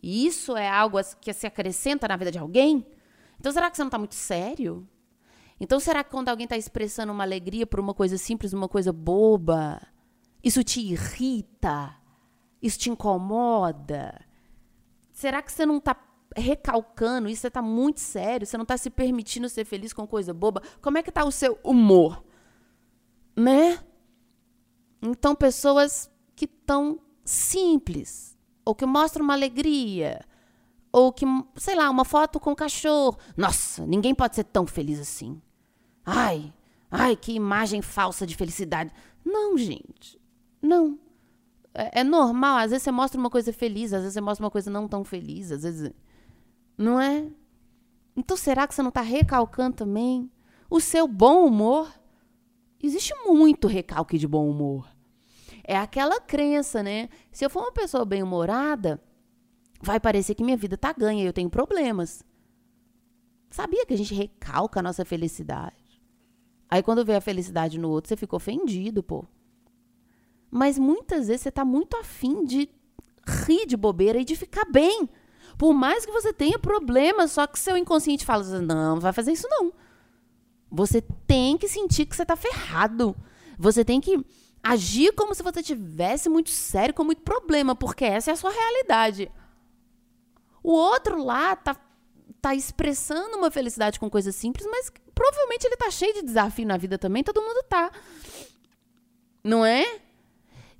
Isso 0.00 0.56
é 0.56 0.68
algo 0.68 0.96
que 1.20 1.32
se 1.32 1.44
acrescenta 1.44 2.06
na 2.06 2.16
vida 2.16 2.30
de 2.30 2.38
alguém? 2.38 2.86
Então, 3.40 3.50
será 3.50 3.68
que 3.68 3.76
você 3.76 3.82
não 3.82 3.88
está 3.88 3.98
muito 3.98 4.14
sério? 4.14 4.88
Então, 5.58 5.80
será 5.80 6.04
que 6.04 6.10
quando 6.10 6.28
alguém 6.28 6.44
está 6.44 6.56
expressando 6.56 7.12
uma 7.12 7.24
alegria 7.24 7.66
por 7.66 7.80
uma 7.80 7.94
coisa 7.94 8.16
simples, 8.16 8.52
uma 8.52 8.68
coisa 8.68 8.92
boba, 8.92 9.82
isso 10.44 10.62
te 10.62 10.80
irrita? 10.80 11.97
Isso 12.62 12.78
te 12.78 12.90
incomoda? 12.90 14.20
Será 15.12 15.42
que 15.42 15.52
você 15.52 15.64
não 15.64 15.78
está 15.78 15.96
recalcando 16.36 17.28
isso? 17.28 17.42
Você 17.42 17.48
está 17.48 17.62
muito 17.62 18.00
sério? 18.00 18.46
Você 18.46 18.56
não 18.56 18.62
está 18.62 18.76
se 18.76 18.90
permitindo 18.90 19.48
ser 19.48 19.64
feliz 19.64 19.92
com 19.92 20.06
coisa 20.06 20.32
boba? 20.34 20.62
Como 20.80 20.98
é 20.98 21.02
que 21.02 21.10
está 21.10 21.24
o 21.24 21.32
seu 21.32 21.58
humor? 21.62 22.24
Né? 23.36 23.78
Então, 25.00 25.34
pessoas 25.34 26.10
que 26.34 26.44
estão 26.44 27.00
simples, 27.24 28.36
ou 28.64 28.74
que 28.74 28.86
mostram 28.86 29.24
uma 29.24 29.34
alegria, 29.34 30.20
ou 30.92 31.12
que, 31.12 31.24
sei 31.56 31.74
lá, 31.74 31.88
uma 31.90 32.04
foto 32.04 32.40
com 32.40 32.52
o 32.52 32.56
cachorro. 32.56 33.18
Nossa, 33.36 33.86
ninguém 33.86 34.14
pode 34.14 34.34
ser 34.34 34.44
tão 34.44 34.66
feliz 34.66 34.98
assim. 34.98 35.40
Ai, 36.04 36.52
ai, 36.90 37.16
que 37.16 37.32
imagem 37.32 37.82
falsa 37.82 38.26
de 38.26 38.34
felicidade. 38.34 38.92
Não, 39.24 39.56
gente. 39.56 40.20
Não. 40.60 40.98
É, 41.74 42.00
é, 42.00 42.04
normal. 42.04 42.58
Às 42.58 42.70
vezes 42.70 42.82
você 42.84 42.90
mostra 42.90 43.18
uma 43.18 43.30
coisa 43.30 43.52
feliz, 43.52 43.92
às 43.92 44.00
vezes 44.00 44.14
você 44.14 44.20
mostra 44.20 44.44
uma 44.44 44.50
coisa 44.50 44.70
não 44.70 44.88
tão 44.88 45.04
feliz, 45.04 45.52
às 45.52 45.62
vezes. 45.62 45.92
Não 46.76 47.00
é? 47.00 47.28
Então 48.16 48.36
será 48.36 48.66
que 48.66 48.74
você 48.74 48.82
não 48.82 48.88
está 48.88 49.00
recalcando 49.00 49.76
também 49.76 50.30
o 50.68 50.80
seu 50.80 51.06
bom 51.06 51.46
humor? 51.46 51.92
Existe 52.82 53.14
muito 53.24 53.66
recalque 53.66 54.18
de 54.18 54.26
bom 54.26 54.48
humor. 54.48 54.88
É 55.64 55.76
aquela 55.76 56.20
crença, 56.20 56.82
né? 56.82 57.08
Se 57.30 57.44
eu 57.44 57.50
for 57.50 57.60
uma 57.60 57.72
pessoa 57.72 58.04
bem-humorada, 58.04 59.02
vai 59.82 60.00
parecer 60.00 60.34
que 60.34 60.44
minha 60.44 60.56
vida 60.56 60.76
tá 60.76 60.92
ganha 60.92 61.22
e 61.22 61.26
eu 61.26 61.32
tenho 61.32 61.50
problemas. 61.50 62.24
Sabia 63.50 63.84
que 63.86 63.94
a 63.94 63.96
gente 63.96 64.14
recalca 64.14 64.80
a 64.80 64.82
nossa 64.82 65.04
felicidade? 65.04 66.02
Aí 66.68 66.82
quando 66.82 67.04
vê 67.04 67.14
a 67.14 67.20
felicidade 67.20 67.78
no 67.78 67.88
outro, 67.88 68.08
você 68.08 68.16
fica 68.16 68.36
ofendido, 68.36 69.02
pô. 69.02 69.24
Mas 70.50 70.78
muitas 70.78 71.28
vezes 71.28 71.42
você 71.42 71.50
tá 71.50 71.64
muito 71.64 71.96
afim 71.96 72.44
de 72.44 72.68
rir 73.26 73.66
de 73.66 73.76
bobeira 73.76 74.18
e 74.18 74.24
de 74.24 74.34
ficar 74.34 74.64
bem. 74.64 75.08
Por 75.58 75.74
mais 75.74 76.06
que 76.06 76.12
você 76.12 76.32
tenha 76.32 76.58
problemas, 76.58 77.32
só 77.32 77.46
que 77.46 77.58
seu 77.58 77.76
inconsciente 77.76 78.24
fala 78.24 78.44
não, 78.60 78.94
não 78.94 79.00
vai 79.00 79.12
fazer 79.12 79.32
isso 79.32 79.46
não. 79.50 79.72
Você 80.70 81.02
tem 81.26 81.56
que 81.56 81.68
sentir 81.68 82.06
que 82.06 82.14
você 82.14 82.24
tá 82.24 82.36
ferrado. 82.36 83.14
Você 83.58 83.84
tem 83.84 84.00
que 84.00 84.24
agir 84.62 85.12
como 85.12 85.34
se 85.34 85.42
você 85.42 85.62
tivesse 85.62 86.28
muito 86.28 86.50
sério, 86.50 86.94
com 86.94 87.04
muito 87.04 87.22
problema, 87.22 87.74
porque 87.74 88.04
essa 88.04 88.30
é 88.30 88.34
a 88.34 88.36
sua 88.36 88.50
realidade. 88.50 89.30
O 90.62 90.72
outro 90.72 91.22
lá 91.22 91.56
tá, 91.56 91.76
tá 92.40 92.54
expressando 92.54 93.36
uma 93.36 93.50
felicidade 93.50 93.98
com 93.98 94.10
coisas 94.10 94.34
simples, 94.36 94.66
mas 94.70 94.92
provavelmente 95.14 95.66
ele 95.66 95.76
tá 95.76 95.90
cheio 95.90 96.14
de 96.14 96.22
desafio 96.22 96.66
na 96.66 96.76
vida 96.76 96.98
também, 96.98 97.24
todo 97.24 97.42
mundo 97.42 97.64
tá. 97.68 97.90
Não 99.42 99.64
é? 99.64 100.00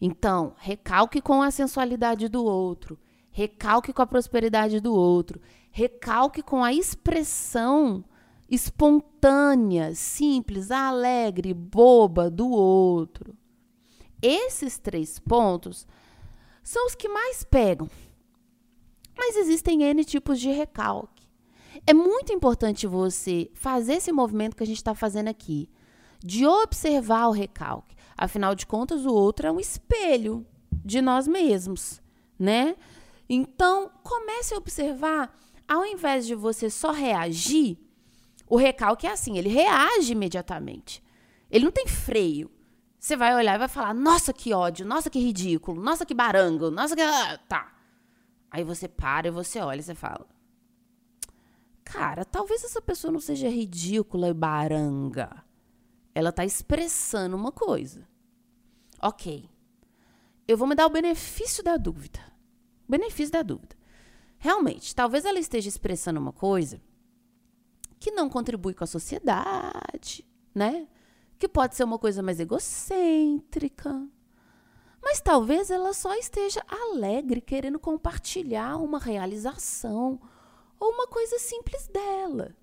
Então, 0.00 0.55
recalque 0.59 1.21
com 1.21 1.43
a 1.43 1.50
sensualidade 1.50 2.28
do 2.28 2.45
outro, 2.45 2.99
recalque 3.31 3.93
com 3.93 4.02
a 4.02 4.07
prosperidade 4.07 4.81
do 4.81 4.95
outro, 4.95 5.40
recalque 5.71 6.43
com 6.43 6.62
a 6.62 6.73
expressão 6.73 8.05
espontânea, 8.49 9.95
simples, 9.95 10.71
alegre, 10.71 11.52
boba 11.52 12.31
do 12.31 12.49
outro. 12.49 13.37
Esses 14.23 14.78
três 14.78 15.19
pontos 15.19 15.87
são 16.62 16.87
os 16.87 16.95
que 16.95 17.09
mais 17.09 17.45
pegam. 17.45 17.90
Mas 19.17 19.37
existem 19.37 19.83
N 19.83 20.05
tipos 20.05 20.40
de 20.40 20.50
recalque. 20.50 21.26
É 21.87 21.93
muito 21.93 22.33
importante 22.33 22.87
você 22.87 23.50
fazer 23.55 23.95
esse 23.95 24.12
movimento 24.12 24.57
que 24.57 24.62
a 24.62 24.67
gente 24.67 24.76
está 24.76 24.95
fazendo 24.95 25.28
aqui, 25.28 25.69
de 26.21 26.47
observar 26.47 27.28
o 27.28 27.33
recalque. 27.33 27.95
Afinal 28.19 28.57
de 28.57 28.67
contas, 28.67 29.07
o 29.07 29.15
outro 29.15 29.47
é 29.47 29.53
um 29.53 29.61
espelho 29.61 30.45
de 30.85 31.01
nós 31.01 31.29
mesmos, 31.29 32.03
né? 32.37 32.75
Então, 33.29 33.93
comece 34.03 34.55
a 34.55 34.59
observar, 34.59 35.33
ao 35.69 35.85
invés 35.85 36.27
de 36.27 36.35
você 36.35 36.69
só 36.69 36.91
reagir, 36.91 37.79
o 38.49 38.57
recalque 38.57 39.07
é 39.07 39.13
assim, 39.13 39.39
ele 39.39 39.49
reage 39.49 40.13
imediatamente. 40.13 41.01
Ele 41.49 41.67
não 41.67 41.71
tem 41.71 41.87
freio. 41.87 42.51
Você 42.99 43.17
vai 43.17 43.35
olhar 43.37 43.55
e 43.55 43.59
vai 43.59 43.69
falar: 43.69 43.95
"Nossa, 43.95 44.33
que 44.33 44.53
ódio, 44.53 44.85
nossa 44.85 45.09
que 45.09 45.21
ridículo, 45.21 45.81
nossa 45.81 46.05
que 46.05 46.13
barango, 46.13 46.73
nossa 46.73 46.97
que 46.97 47.03
ah, 47.03 47.39
tá". 47.49 47.73
Aí 48.51 48.65
você 48.65 48.89
para 48.89 49.29
e 49.29 49.31
você 49.31 49.61
olha 49.61 49.79
e 49.79 49.83
você 49.83 49.95
fala: 49.95 50.27
Cara, 51.85 52.25
talvez 52.25 52.65
essa 52.65 52.83
pessoa 52.83 53.13
não 53.13 53.21
seja 53.21 53.49
ridícula 53.49 54.29
e 54.29 54.35
baranga. 54.35 55.45
Ela 56.19 56.31
está 56.31 56.45
expressando 56.45 57.37
uma 57.37 57.53
coisa. 57.53 58.05
Ok. 59.01 59.49
Eu 60.49 60.57
vou 60.57 60.67
me 60.67 60.75
dar 60.75 60.87
o 60.87 60.91
benefício 60.91 61.63
da 61.63 61.77
dúvida. 61.77 62.19
Benefício 62.89 63.31
da 63.31 63.41
dúvida. 63.41 63.77
Realmente, 64.37 64.97
talvez 64.97 65.25
ela 65.25 65.39
esteja 65.39 65.69
expressando 65.69 66.19
uma 66.19 66.33
coisa 66.33 66.83
que 68.01 68.11
não 68.11 68.29
contribui 68.29 68.75
com 68.75 68.83
a 68.83 68.89
sociedade, 68.89 70.27
né? 70.53 70.89
Que 71.39 71.47
pode 71.47 71.77
ser 71.77 71.85
uma 71.85 72.01
coisa 72.01 72.21
mais 72.21 72.41
egocêntrica. 72.41 74.05
Mas 75.01 75.21
talvez 75.21 75.71
ela 75.71 75.93
só 75.93 76.17
esteja 76.17 76.67
alegre, 76.69 77.41
querendo 77.41 77.79
compartilhar 77.79 78.77
uma 78.79 78.99
realização, 78.99 80.21
ou 80.81 80.91
uma 80.91 81.07
coisa 81.07 81.39
simples 81.39 81.87
dela. 81.87 82.57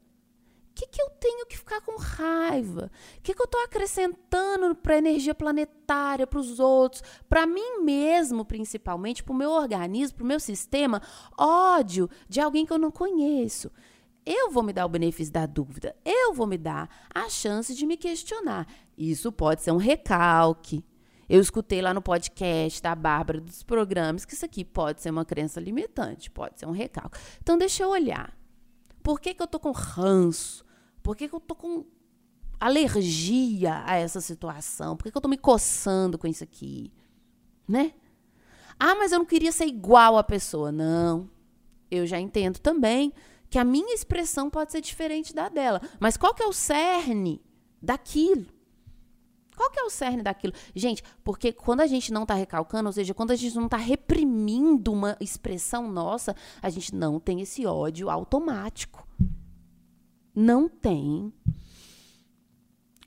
Que, 0.75 0.87
que 0.87 1.01
eu 1.01 1.09
tenho 1.11 1.45
que 1.45 1.57
ficar 1.57 1.79
com 1.79 1.97
raiva? 1.97 2.91
O 3.17 3.21
que, 3.21 3.33
que 3.33 3.41
eu 3.41 3.45
estou 3.45 3.63
acrescentando 3.63 4.75
para 4.75 4.95
a 4.95 4.97
energia 4.97 5.33
planetária, 5.33 6.27
para 6.27 6.39
os 6.39 6.59
outros, 6.59 7.01
para 7.29 7.47
mim 7.47 7.79
mesmo, 7.81 8.43
principalmente, 8.43 9.23
para 9.23 9.33
o 9.33 9.37
meu 9.37 9.51
organismo, 9.51 10.17
para 10.17 10.23
o 10.25 10.27
meu 10.27 10.39
sistema? 10.39 11.01
Ódio 11.37 12.09
de 12.27 12.41
alguém 12.41 12.65
que 12.65 12.73
eu 12.73 12.77
não 12.77 12.91
conheço. 12.91 13.71
Eu 14.25 14.51
vou 14.51 14.63
me 14.63 14.73
dar 14.73 14.85
o 14.85 14.89
benefício 14.89 15.31
da 15.31 15.45
dúvida. 15.45 15.95
Eu 16.03 16.33
vou 16.33 16.45
me 16.45 16.57
dar 16.57 16.89
a 17.13 17.29
chance 17.29 17.73
de 17.73 17.85
me 17.85 17.95
questionar. 17.95 18.67
Isso 18.97 19.31
pode 19.31 19.61
ser 19.61 19.71
um 19.71 19.77
recalque. 19.77 20.83
Eu 21.29 21.39
escutei 21.39 21.81
lá 21.81 21.93
no 21.93 22.01
podcast 22.01 22.81
da 22.81 22.93
Bárbara 22.93 23.39
dos 23.39 23.63
programas 23.63 24.25
que 24.25 24.33
isso 24.33 24.45
aqui 24.45 24.65
pode 24.65 25.01
ser 25.01 25.09
uma 25.09 25.23
crença 25.23 25.59
limitante, 25.59 26.29
pode 26.29 26.59
ser 26.59 26.65
um 26.65 26.71
recalque. 26.71 27.17
Então, 27.41 27.57
deixa 27.57 27.83
eu 27.83 27.89
olhar. 27.89 28.35
Por 29.05 29.19
que, 29.19 29.35
que 29.35 29.43
eu 29.43 29.45
tô 29.45 29.59
com 29.59 29.69
ranço? 29.69 30.65
Por 31.03 31.15
que, 31.15 31.29
que 31.29 31.35
eu 31.35 31.39
tô 31.39 31.53
com 31.53 31.85
alergia 32.59 33.83
a 33.85 33.97
essa 33.97 34.19
situação? 34.19 34.97
Por 34.97 35.03
que, 35.03 35.11
que 35.11 35.17
eu 35.17 35.21
tô 35.21 35.27
me 35.27 35.37
coçando 35.37 36.17
com 36.17 36.25
isso 36.25 36.43
aqui? 36.43 36.91
Né? 37.67 37.93
Ah, 38.79 38.95
mas 38.95 39.11
eu 39.11 39.19
não 39.19 39.25
queria 39.27 39.51
ser 39.51 39.67
igual 39.67 40.17
à 40.17 40.23
pessoa. 40.23 40.71
Não. 40.71 41.29
Eu 41.91 42.07
já 42.07 42.19
entendo 42.19 42.57
também 42.57 43.13
que 43.47 43.59
a 43.59 43.63
minha 43.63 43.93
expressão 43.93 44.49
pode 44.49 44.71
ser 44.71 44.81
diferente 44.81 45.35
da 45.35 45.49
dela. 45.49 45.79
Mas 45.99 46.17
qual 46.17 46.33
que 46.33 46.41
é 46.41 46.47
o 46.47 46.51
cerne 46.51 47.43
daquilo? 47.79 48.47
Qual 49.55 49.69
que 49.71 49.79
é 49.79 49.83
o 49.83 49.89
cerne 49.89 50.21
daquilo? 50.21 50.53
Gente, 50.75 51.03
porque 51.23 51.51
quando 51.51 51.81
a 51.81 51.87
gente 51.87 52.11
não 52.11 52.23
está 52.23 52.33
recalcando, 52.33 52.89
ou 52.89 52.93
seja, 52.93 53.13
quando 53.13 53.31
a 53.31 53.35
gente 53.35 53.55
não 53.55 53.65
está 53.65 53.77
reprimindo 53.77 54.91
uma 54.91 55.17
expressão 55.19 55.91
nossa, 55.91 56.35
a 56.61 56.69
gente 56.69 56.93
não 56.93 57.19
tem 57.19 57.41
esse 57.41 57.65
ódio 57.65 58.09
automático. 58.09 59.07
Não 60.35 60.67
tem. 60.67 61.31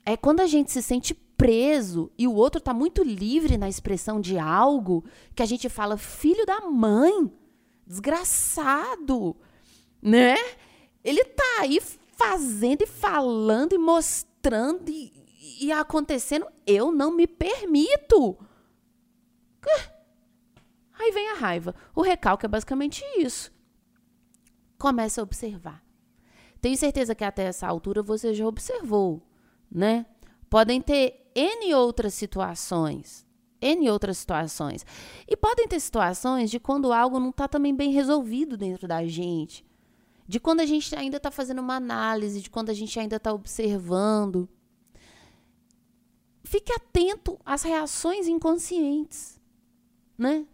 É 0.05 0.17
quando 0.17 0.39
a 0.39 0.47
gente 0.47 0.71
se 0.71 0.81
sente 0.81 1.13
preso 1.13 2.11
e 2.17 2.27
o 2.27 2.33
outro 2.33 2.59
está 2.59 2.73
muito 2.73 3.03
livre 3.03 3.57
na 3.57 3.69
expressão 3.69 4.19
de 4.19 4.37
algo 4.37 5.05
que 5.33 5.41
a 5.41 5.45
gente 5.45 5.69
fala, 5.69 5.95
filho 5.95 6.45
da 6.45 6.61
mãe, 6.61 7.31
desgraçado, 7.87 9.37
né? 10.01 10.35
Ele 11.03 11.23
tá 11.23 11.61
aí 11.61 11.79
fazendo 12.17 12.81
e 12.81 12.87
falando 12.87 13.73
e 13.73 13.77
mostrando 13.77 14.89
e, 14.89 15.13
e 15.59 15.71
acontecendo, 15.71 16.47
eu 16.65 16.91
não 16.91 17.11
me 17.11 17.27
permito. 17.27 18.37
Aí 20.97 21.11
vem 21.11 21.29
a 21.29 21.35
raiva. 21.35 21.75
O 21.95 22.01
recalque 22.01 22.45
é 22.45 22.49
basicamente 22.49 23.03
isso. 23.17 23.51
Comece 24.77 25.19
a 25.19 25.23
observar. 25.23 25.83
Tenho 26.61 26.77
certeza 26.77 27.15
que 27.15 27.23
até 27.23 27.43
essa 27.43 27.67
altura 27.67 28.03
você 28.03 28.33
já 28.33 28.45
observou, 28.45 29.21
né? 29.71 30.05
Podem 30.49 30.81
ter 30.81 31.31
N 31.35 31.73
outras 31.73 32.13
situações 32.13 33.25
N 33.61 33.89
outras 33.89 34.17
situações. 34.17 34.85
E 35.27 35.35
podem 35.35 35.67
ter 35.67 35.79
situações 35.79 36.49
de 36.49 36.59
quando 36.59 36.93
algo 36.93 37.19
não 37.19 37.29
está 37.29 37.47
também 37.47 37.75
bem 37.75 37.91
resolvido 37.91 38.57
dentro 38.57 38.87
da 38.87 39.05
gente. 39.05 39.65
De 40.27 40.39
quando 40.39 40.61
a 40.61 40.65
gente 40.65 40.95
ainda 40.95 41.17
está 41.17 41.31
fazendo 41.31 41.59
uma 41.59 41.75
análise, 41.75 42.41
de 42.41 42.49
quando 42.49 42.69
a 42.69 42.73
gente 42.73 42.99
ainda 42.99 43.17
está 43.17 43.33
observando. 43.33 44.47
Fique 46.43 46.71
atento 46.71 47.39
às 47.45 47.63
reações 47.63 48.27
inconscientes, 48.27 49.39
né? 50.17 50.45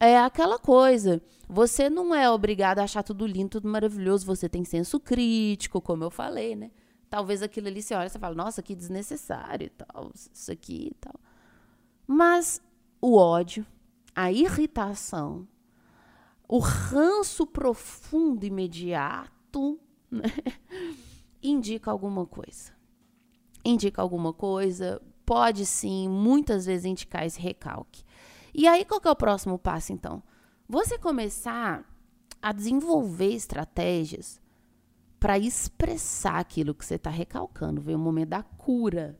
É 0.00 0.18
aquela 0.18 0.58
coisa. 0.58 1.22
Você 1.48 1.88
não 1.88 2.14
é 2.14 2.28
obrigado 2.28 2.80
a 2.80 2.84
achar 2.84 3.02
tudo 3.02 3.26
lindo, 3.26 3.50
tudo 3.50 3.68
maravilhoso. 3.68 4.26
Você 4.26 4.48
tem 4.48 4.64
senso 4.64 4.98
crítico, 4.98 5.80
como 5.80 6.04
eu 6.04 6.10
falei, 6.10 6.56
né? 6.56 6.70
Talvez 7.08 7.42
aquilo 7.42 7.68
ali 7.68 7.80
você 7.80 7.94
olha 7.94 8.06
e 8.06 8.10
você 8.10 8.18
fala, 8.18 8.34
nossa, 8.34 8.62
que 8.62 8.74
desnecessário 8.74 9.66
e 9.66 9.70
tal, 9.70 10.10
isso 10.14 10.50
aqui 10.50 10.88
e 10.90 10.94
tal. 10.94 11.14
Mas 12.06 12.60
o 13.00 13.16
ódio, 13.16 13.64
a 14.14 14.32
irritação, 14.32 15.46
o 16.48 16.58
ranço 16.58 17.46
profundo 17.46 18.44
imediato, 18.44 19.78
né? 20.10 20.24
indica 21.42 21.90
alguma 21.90 22.26
coisa. 22.26 22.72
Indica 23.64 24.02
alguma 24.02 24.32
coisa, 24.32 25.00
pode 25.24 25.64
sim, 25.64 26.08
muitas 26.08 26.66
vezes 26.66 26.84
indicar 26.84 27.24
esse 27.24 27.40
recalque. 27.40 28.02
E 28.52 28.68
aí, 28.68 28.84
qual 28.84 29.00
que 29.00 29.08
é 29.08 29.10
o 29.10 29.16
próximo 29.16 29.58
passo, 29.58 29.92
então? 29.92 30.22
Você 30.68 30.98
começar 30.98 31.84
a 32.40 32.52
desenvolver 32.52 33.32
estratégias 33.32 34.40
para 35.18 35.38
expressar 35.38 36.38
aquilo 36.38 36.74
que 36.74 36.84
você 36.84 36.96
está 36.96 37.10
recalcando. 37.10 37.80
Vem 37.80 37.96
o 37.96 37.98
momento 37.98 38.28
da 38.30 38.42
cura. 38.42 39.18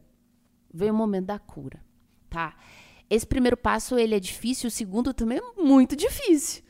Vem 0.72 0.90
o 0.90 0.94
momento 0.94 1.26
da 1.26 1.38
cura 1.38 1.82
tá? 2.34 2.56
Esse 3.08 3.24
primeiro 3.24 3.56
passo 3.56 3.96
ele 3.96 4.16
é 4.16 4.20
difícil, 4.20 4.66
o 4.66 4.70
segundo 4.70 5.14
também 5.14 5.38
é 5.38 5.62
muito 5.62 5.94
difícil. 5.94 6.64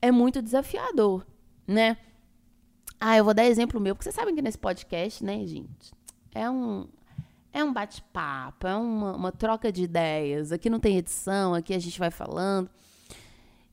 É 0.00 0.12
muito 0.12 0.40
desafiador, 0.40 1.26
né? 1.66 1.98
Ah, 3.00 3.16
eu 3.16 3.24
vou 3.24 3.34
dar 3.34 3.44
exemplo 3.44 3.80
meu, 3.80 3.94
porque 3.94 4.04
vocês 4.04 4.14
sabem 4.14 4.34
que 4.34 4.40
nesse 4.40 4.58
podcast, 4.58 5.24
né, 5.24 5.44
gente, 5.46 5.92
é 6.32 6.48
um 6.48 6.86
é 7.52 7.64
um 7.64 7.72
bate-papo, 7.72 8.66
é 8.66 8.76
uma, 8.76 9.16
uma 9.16 9.32
troca 9.32 9.72
de 9.72 9.82
ideias. 9.82 10.52
Aqui 10.52 10.70
não 10.70 10.80
tem 10.80 10.96
edição, 10.96 11.54
aqui 11.54 11.74
a 11.74 11.78
gente 11.78 11.98
vai 11.98 12.10
falando. 12.10 12.70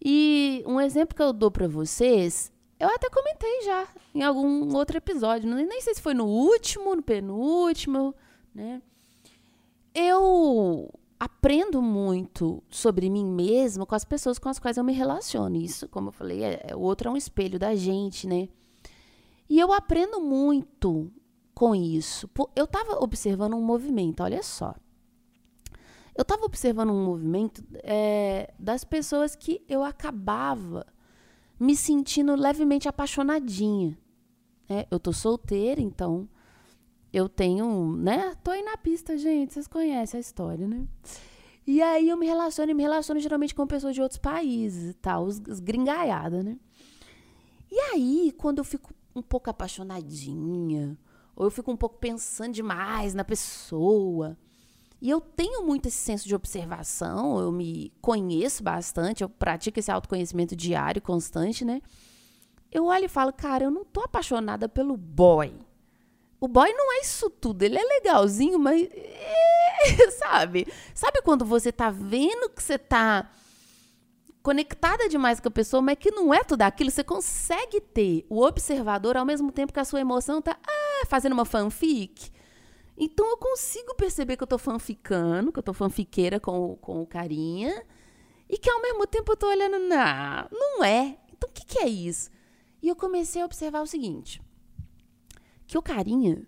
E 0.03 0.63
um 0.65 0.79
exemplo 0.79 1.15
que 1.15 1.21
eu 1.21 1.33
dou 1.33 1.51
para 1.51 1.67
vocês, 1.67 2.51
eu 2.79 2.89
até 2.89 3.09
comentei 3.09 3.63
já 3.63 3.87
em 4.13 4.21
algum 4.21 4.75
outro 4.75 4.97
episódio, 4.97 5.49
nem 5.49 5.81
sei 5.81 5.95
se 5.95 6.01
foi 6.01 6.13
no 6.13 6.25
último, 6.25 6.95
no 6.95 7.01
penúltimo, 7.01 8.13
né? 8.53 8.81
Eu 9.93 10.91
aprendo 11.19 11.81
muito 11.81 12.63
sobre 12.69 13.09
mim 13.09 13.25
mesma 13.25 13.85
com 13.85 13.95
as 13.95 14.05
pessoas 14.05 14.37
com 14.37 14.49
as 14.49 14.59
quais 14.59 14.77
eu 14.77 14.83
me 14.83 14.93
relaciono. 14.93 15.55
Isso, 15.55 15.87
como 15.87 16.09
eu 16.09 16.11
falei, 16.11 16.43
é, 16.43 16.67
é, 16.67 16.75
o 16.75 16.79
outro 16.79 17.09
é 17.09 17.11
um 17.11 17.17
espelho 17.17 17.57
da 17.57 17.75
gente, 17.75 18.27
né? 18.27 18.47
E 19.49 19.59
eu 19.59 19.73
aprendo 19.73 20.21
muito 20.21 21.11
com 21.57 21.73
isso. 21.73 22.29
Eu 22.55 22.65
estava 22.65 23.03
observando 23.03 23.55
um 23.55 23.61
movimento, 23.63 24.21
olha 24.21 24.43
só. 24.43 24.75
Eu 26.15 26.21
estava 26.21 26.45
observando 26.45 26.91
um 26.91 27.03
movimento 27.03 27.63
é, 27.77 28.53
das 28.59 28.83
pessoas 28.83 29.35
que 29.35 29.65
eu 29.67 29.83
acabava 29.83 30.85
me 31.59 31.75
sentindo 31.75 32.35
levemente 32.35 32.87
apaixonadinha. 32.87 33.97
É, 34.69 34.85
eu 34.91 34.99
tô 34.99 35.11
solteira, 35.11 35.81
então 35.81 36.29
eu 37.11 37.27
tenho, 37.27 37.91
né? 37.97 38.35
Tô 38.43 38.51
aí 38.51 38.61
na 38.61 38.77
pista, 38.77 39.17
gente, 39.17 39.55
vocês 39.55 39.67
conhecem 39.67 40.19
a 40.19 40.21
história, 40.21 40.67
né? 40.67 40.87
E 41.65 41.81
aí 41.81 42.07
eu 42.07 42.17
me 42.17 42.27
relaciono, 42.27 42.69
e 42.69 42.75
me 42.75 42.83
relaciono 42.83 43.19
geralmente 43.19 43.55
com 43.55 43.65
pessoas 43.65 43.95
de 43.95 44.01
outros 44.03 44.19
países 44.19 44.91
e 44.91 44.93
tal, 44.93 45.23
os, 45.23 45.41
os 45.49 45.59
gringaiadas, 45.59 46.45
né? 46.45 46.59
E 47.71 47.79
aí, 47.79 48.31
quando 48.37 48.59
eu 48.59 48.63
fico 48.63 48.93
um 49.15 49.23
pouco 49.23 49.49
apaixonadinha, 49.49 50.95
ou 51.37 51.45
eu 51.45 51.51
fico 51.51 51.71
um 51.71 51.77
pouco 51.77 51.97
pensando 51.97 52.51
demais 52.51 53.13
na 53.13 53.23
pessoa, 53.23 54.37
e 55.01 55.09
eu 55.09 55.21
tenho 55.21 55.63
muito 55.63 55.87
esse 55.87 55.97
senso 55.97 56.27
de 56.27 56.35
observação, 56.35 57.39
eu 57.39 57.51
me 57.51 57.93
conheço 58.01 58.61
bastante, 58.61 59.23
eu 59.23 59.29
pratico 59.29 59.79
esse 59.79 59.91
autoconhecimento 59.91 60.55
diário, 60.55 61.01
constante, 61.01 61.63
né? 61.63 61.81
Eu 62.69 62.85
olho 62.85 63.05
e 63.05 63.09
falo, 63.09 63.31
cara, 63.31 63.63
eu 63.63 63.71
não 63.71 63.85
tô 63.85 64.01
apaixonada 64.01 64.67
pelo 64.67 64.97
boy 64.97 65.53
o 66.39 66.47
boy 66.47 66.71
não 66.73 66.93
é 66.93 67.01
isso 67.01 67.29
tudo. 67.29 67.63
Ele 67.63 67.77
é 67.77 67.83
legalzinho, 67.83 68.59
mas. 68.59 68.87
É, 68.91 70.11
sabe? 70.19 70.67
Sabe 70.93 71.21
quando 71.21 71.43
você 71.43 71.71
tá 71.71 71.89
vendo 71.89 72.49
que 72.49 72.61
você 72.61 72.77
tá 72.77 73.29
conectada 74.43 75.09
demais 75.09 75.39
com 75.39 75.47
a 75.49 75.51
pessoa, 75.51 75.81
mas 75.81 75.97
que 75.99 76.11
não 76.11 76.33
é 76.33 76.43
tudo 76.43 76.61
aquilo? 76.61 76.91
Você 76.91 77.03
consegue 77.03 77.81
ter 77.81 78.25
o 78.29 78.45
observador 78.45 79.17
ao 79.17 79.25
mesmo 79.25 79.51
tempo 79.51 79.73
que 79.73 79.79
a 79.79 79.85
sua 79.85 79.99
emoção 79.99 80.41
tá 80.41 80.57
ah, 80.65 80.86
fazendo 81.05 81.33
uma 81.33 81.45
fanfic. 81.45 82.31
Então 82.97 83.29
eu 83.29 83.37
consigo 83.37 83.95
perceber 83.95 84.37
que 84.37 84.43
eu 84.43 84.47
tô 84.47 84.57
fanficando, 84.57 85.51
que 85.51 85.59
eu 85.59 85.63
tô 85.63 85.73
fanfiqueira 85.73 86.39
com, 86.39 86.75
com 86.77 87.01
o 87.01 87.07
carinha, 87.07 87.85
e 88.49 88.57
que 88.57 88.69
ao 88.69 88.81
mesmo 88.81 89.05
tempo 89.05 89.31
eu 89.31 89.37
tô 89.37 89.47
olhando, 89.47 89.77
não, 89.77 90.47
não 90.51 90.83
é. 90.83 91.17
Então 91.31 91.49
o 91.49 91.53
que, 91.53 91.65
que 91.65 91.79
é 91.79 91.87
isso? 91.87 92.31
E 92.81 92.87
eu 92.87 92.95
comecei 92.95 93.41
a 93.41 93.45
observar 93.45 93.81
o 93.81 93.87
seguinte 93.87 94.41
que 95.67 95.77
o 95.77 95.81
carinha 95.81 96.47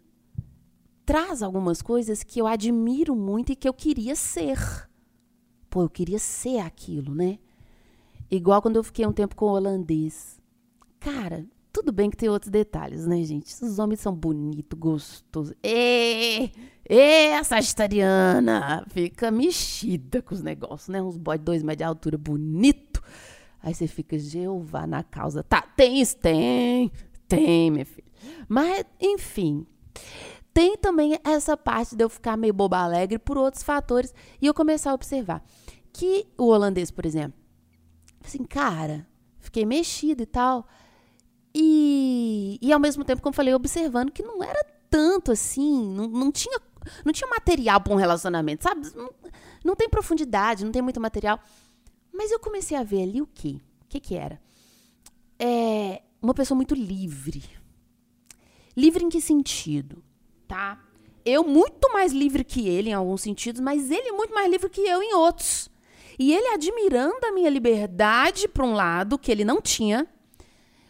traz 1.05 1.43
algumas 1.43 1.81
coisas 1.81 2.23
que 2.23 2.39
eu 2.39 2.47
admiro 2.47 3.15
muito 3.15 3.51
e 3.51 3.55
que 3.55 3.67
eu 3.67 3.73
queria 3.73 4.15
ser. 4.15 4.57
Pô, 5.69 5.83
eu 5.83 5.89
queria 5.89 6.17
ser 6.17 6.59
aquilo, 6.59 7.13
né? 7.13 7.38
Igual 8.31 8.62
quando 8.62 8.77
eu 8.77 8.83
fiquei 8.83 9.05
um 9.05 9.12
tempo 9.12 9.35
com 9.35 9.45
o 9.45 9.53
holandês. 9.53 10.39
Cara, 10.99 11.45
tudo 11.79 11.93
bem 11.93 12.09
que 12.09 12.17
tem 12.17 12.27
outros 12.27 12.51
detalhes, 12.51 13.07
né, 13.07 13.23
gente? 13.23 13.55
Os 13.63 13.79
homens 13.79 14.01
são 14.01 14.13
bonitos, 14.13 14.77
gostosos. 14.77 15.53
Ê, 15.63 16.51
ê, 16.87 17.41
sagitariana! 17.43 18.85
Fica 18.89 19.31
mexida 19.31 20.21
com 20.21 20.35
os 20.35 20.41
negócios, 20.41 20.89
né? 20.89 21.01
Uns 21.01 21.15
boy 21.15 21.37
dois 21.37 21.63
metros 21.63 21.77
de 21.77 21.83
altura, 21.85 22.17
bonito. 22.17 23.01
Aí 23.63 23.73
você 23.73 23.87
fica, 23.87 24.19
Jeová 24.19 24.85
na 24.85 25.03
causa. 25.03 25.41
Tá, 25.41 25.61
tem 25.61 26.01
isso? 26.01 26.17
Tem. 26.17 26.91
Tem, 27.29 27.71
minha 27.71 27.85
filha. 27.85 28.07
Mas, 28.49 28.83
enfim. 28.99 29.65
Tem 30.53 30.75
também 30.77 31.17
essa 31.23 31.55
parte 31.55 31.95
de 31.95 32.03
eu 32.03 32.09
ficar 32.09 32.35
meio 32.35 32.53
boba 32.53 32.79
alegre 32.79 33.17
por 33.17 33.37
outros 33.37 33.63
fatores 33.63 34.13
e 34.41 34.47
eu 34.47 34.53
começar 34.53 34.91
a 34.91 34.95
observar 34.95 35.41
que 35.93 36.27
o 36.37 36.47
holandês, 36.47 36.91
por 36.91 37.05
exemplo, 37.05 37.39
assim, 38.25 38.43
cara, 38.43 39.07
fiquei 39.39 39.65
mexido 39.65 40.23
e 40.23 40.25
tal. 40.25 40.67
E, 41.53 42.59
e 42.62 42.71
ao 42.71 42.79
mesmo 42.79 43.03
tempo, 43.03 43.21
como 43.21 43.31
eu 43.31 43.35
falei, 43.35 43.53
observando 43.53 44.12
que 44.12 44.23
não 44.23 44.43
era 44.43 44.63
tanto 44.89 45.31
assim, 45.31 45.88
não, 45.93 46.07
não 46.07 46.31
tinha 46.31 46.59
não 47.03 47.12
tinha 47.12 47.29
material 47.29 47.81
para 47.81 47.93
um 47.93 47.97
relacionamento, 47.97 48.63
sabe? 48.63 48.89
Não, 48.95 49.12
não 49.63 49.75
tem 49.75 49.89
profundidade, 49.89 50.63
não 50.63 50.71
tem 50.71 50.81
muito 50.81 50.99
material. 50.99 51.39
Mas 52.12 52.31
eu 52.31 52.39
comecei 52.39 52.77
a 52.77 52.83
ver 52.83 53.03
ali 53.03 53.21
o 53.21 53.27
quê? 53.27 53.59
O 53.81 53.88
que 53.89 53.99
que 53.99 54.15
era? 54.15 54.41
É, 55.38 56.01
uma 56.21 56.33
pessoa 56.33 56.55
muito 56.55 56.73
livre, 56.73 57.43
Livre 58.79 59.03
em 59.03 59.09
que 59.09 59.19
sentido? 59.19 60.01
Tá? 60.47 60.81
Eu 61.25 61.43
muito 61.43 61.91
mais 61.91 62.13
livre 62.13 62.45
que 62.45 62.67
ele 62.67 62.91
em 62.91 62.93
alguns 62.93 63.21
sentidos, 63.21 63.59
mas 63.59 63.91
ele 63.91 64.13
muito 64.13 64.33
mais 64.33 64.49
livre 64.49 64.69
que 64.69 64.79
eu 64.79 65.03
em 65.03 65.13
outros. 65.13 65.69
E 66.17 66.33
ele 66.33 66.47
admirando 66.53 67.25
a 67.25 67.31
minha 67.33 67.49
liberdade 67.49 68.47
para 68.47 68.65
um 68.65 68.73
lado 68.73 69.17
que 69.17 69.31
ele 69.31 69.43
não 69.43 69.62
tinha. 69.62 70.07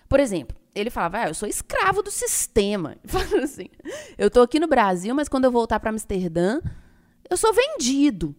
Por 0.09 0.19
exemplo, 0.19 0.57
ele 0.75 0.89
falava: 0.89 1.19
ah, 1.19 1.27
"Eu 1.29 1.33
sou 1.33 1.47
escravo 1.47 2.01
do 2.01 2.11
sistema". 2.11 2.97
Falando 3.05 3.43
assim: 3.43 3.69
"Eu 4.17 4.29
tô 4.29 4.41
aqui 4.41 4.59
no 4.59 4.67
Brasil, 4.67 5.15
mas 5.15 5.29
quando 5.29 5.45
eu 5.45 5.51
voltar 5.51 5.79
para 5.79 5.91
Amsterdã, 5.91 6.59
eu 7.29 7.37
sou 7.37 7.53
vendido". 7.53 8.35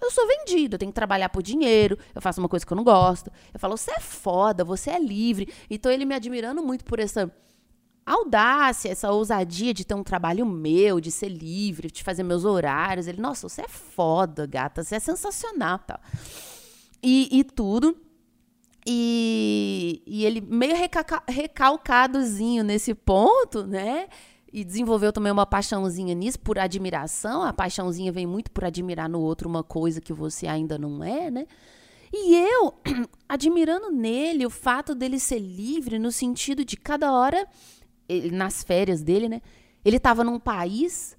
Eu 0.00 0.10
sou 0.10 0.26
vendido, 0.26 0.74
eu 0.74 0.78
tenho 0.78 0.90
que 0.90 0.94
trabalhar 0.94 1.28
por 1.28 1.42
dinheiro, 1.42 1.98
eu 2.14 2.22
faço 2.22 2.40
uma 2.40 2.48
coisa 2.48 2.64
que 2.64 2.72
eu 2.72 2.76
não 2.76 2.84
gosto. 2.84 3.30
Eu 3.52 3.60
falo, 3.60 3.76
você 3.76 3.90
é 3.90 4.00
foda, 4.00 4.64
você 4.64 4.90
é 4.90 4.98
livre. 4.98 5.52
Então 5.68 5.92
ele 5.92 6.06
me 6.06 6.14
admirando 6.14 6.62
muito 6.62 6.86
por 6.86 6.98
essa 6.98 7.30
audácia, 8.04 8.90
essa 8.90 9.10
ousadia 9.10 9.72
de 9.72 9.84
ter 9.84 9.94
um 9.94 10.02
trabalho 10.02 10.44
meu, 10.44 11.00
de 11.00 11.10
ser 11.10 11.28
livre, 11.28 11.90
de 11.90 12.02
fazer 12.02 12.22
meus 12.22 12.44
horários. 12.44 13.06
Ele, 13.06 13.20
nossa, 13.20 13.48
você 13.48 13.62
é 13.62 13.68
foda, 13.68 14.46
gata, 14.46 14.82
você 14.82 14.96
é 14.96 15.00
sensacional, 15.00 15.78
tal. 15.80 16.00
E, 17.02 17.28
e 17.30 17.44
tudo. 17.44 17.96
E, 18.86 20.02
e 20.06 20.24
ele 20.26 20.40
meio 20.40 20.74
recalcadozinho 21.28 22.62
nesse 22.62 22.94
ponto, 22.94 23.66
né? 23.66 24.08
E 24.52 24.62
desenvolveu 24.62 25.12
também 25.12 25.32
uma 25.32 25.46
paixãozinha 25.46 26.14
nisso, 26.14 26.38
por 26.38 26.58
admiração. 26.58 27.42
A 27.42 27.52
paixãozinha 27.52 28.12
vem 28.12 28.26
muito 28.26 28.50
por 28.50 28.64
admirar 28.64 29.08
no 29.08 29.20
outro 29.20 29.48
uma 29.48 29.64
coisa 29.64 30.00
que 30.00 30.12
você 30.12 30.46
ainda 30.46 30.78
não 30.78 31.02
é, 31.02 31.30
né? 31.30 31.46
E 32.12 32.36
eu, 32.36 32.74
admirando 33.28 33.90
nele 33.90 34.46
o 34.46 34.50
fato 34.50 34.94
dele 34.94 35.18
ser 35.18 35.40
livre, 35.40 35.98
no 35.98 36.12
sentido 36.12 36.64
de 36.64 36.76
cada 36.76 37.12
hora 37.12 37.46
ele, 38.08 38.30
nas 38.30 38.62
férias 38.62 39.02
dele, 39.02 39.28
né? 39.28 39.40
Ele 39.84 39.96
estava 39.96 40.22
num 40.22 40.38
país 40.38 41.16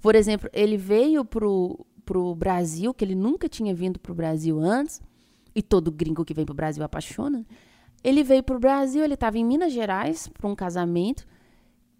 Por 0.00 0.14
exemplo, 0.14 0.48
ele 0.52 0.76
veio 0.76 1.24
pro, 1.24 1.84
pro 2.04 2.34
Brasil, 2.34 2.94
que 2.94 3.04
ele 3.04 3.14
nunca 3.14 3.48
tinha 3.48 3.74
vindo 3.74 3.98
pro 3.98 4.14
Brasil 4.14 4.60
antes, 4.60 5.02
e 5.56 5.62
todo 5.62 5.90
gringo 5.90 6.22
que 6.22 6.34
vem 6.34 6.44
pro 6.44 6.54
Brasil 6.54 6.84
apaixona. 6.84 7.46
Ele 8.04 8.22
veio 8.22 8.42
pro 8.42 8.58
Brasil, 8.60 9.02
ele 9.02 9.14
estava 9.14 9.38
em 9.38 9.44
Minas 9.44 9.72
Gerais 9.72 10.28
para 10.28 10.46
um 10.46 10.54
casamento, 10.54 11.26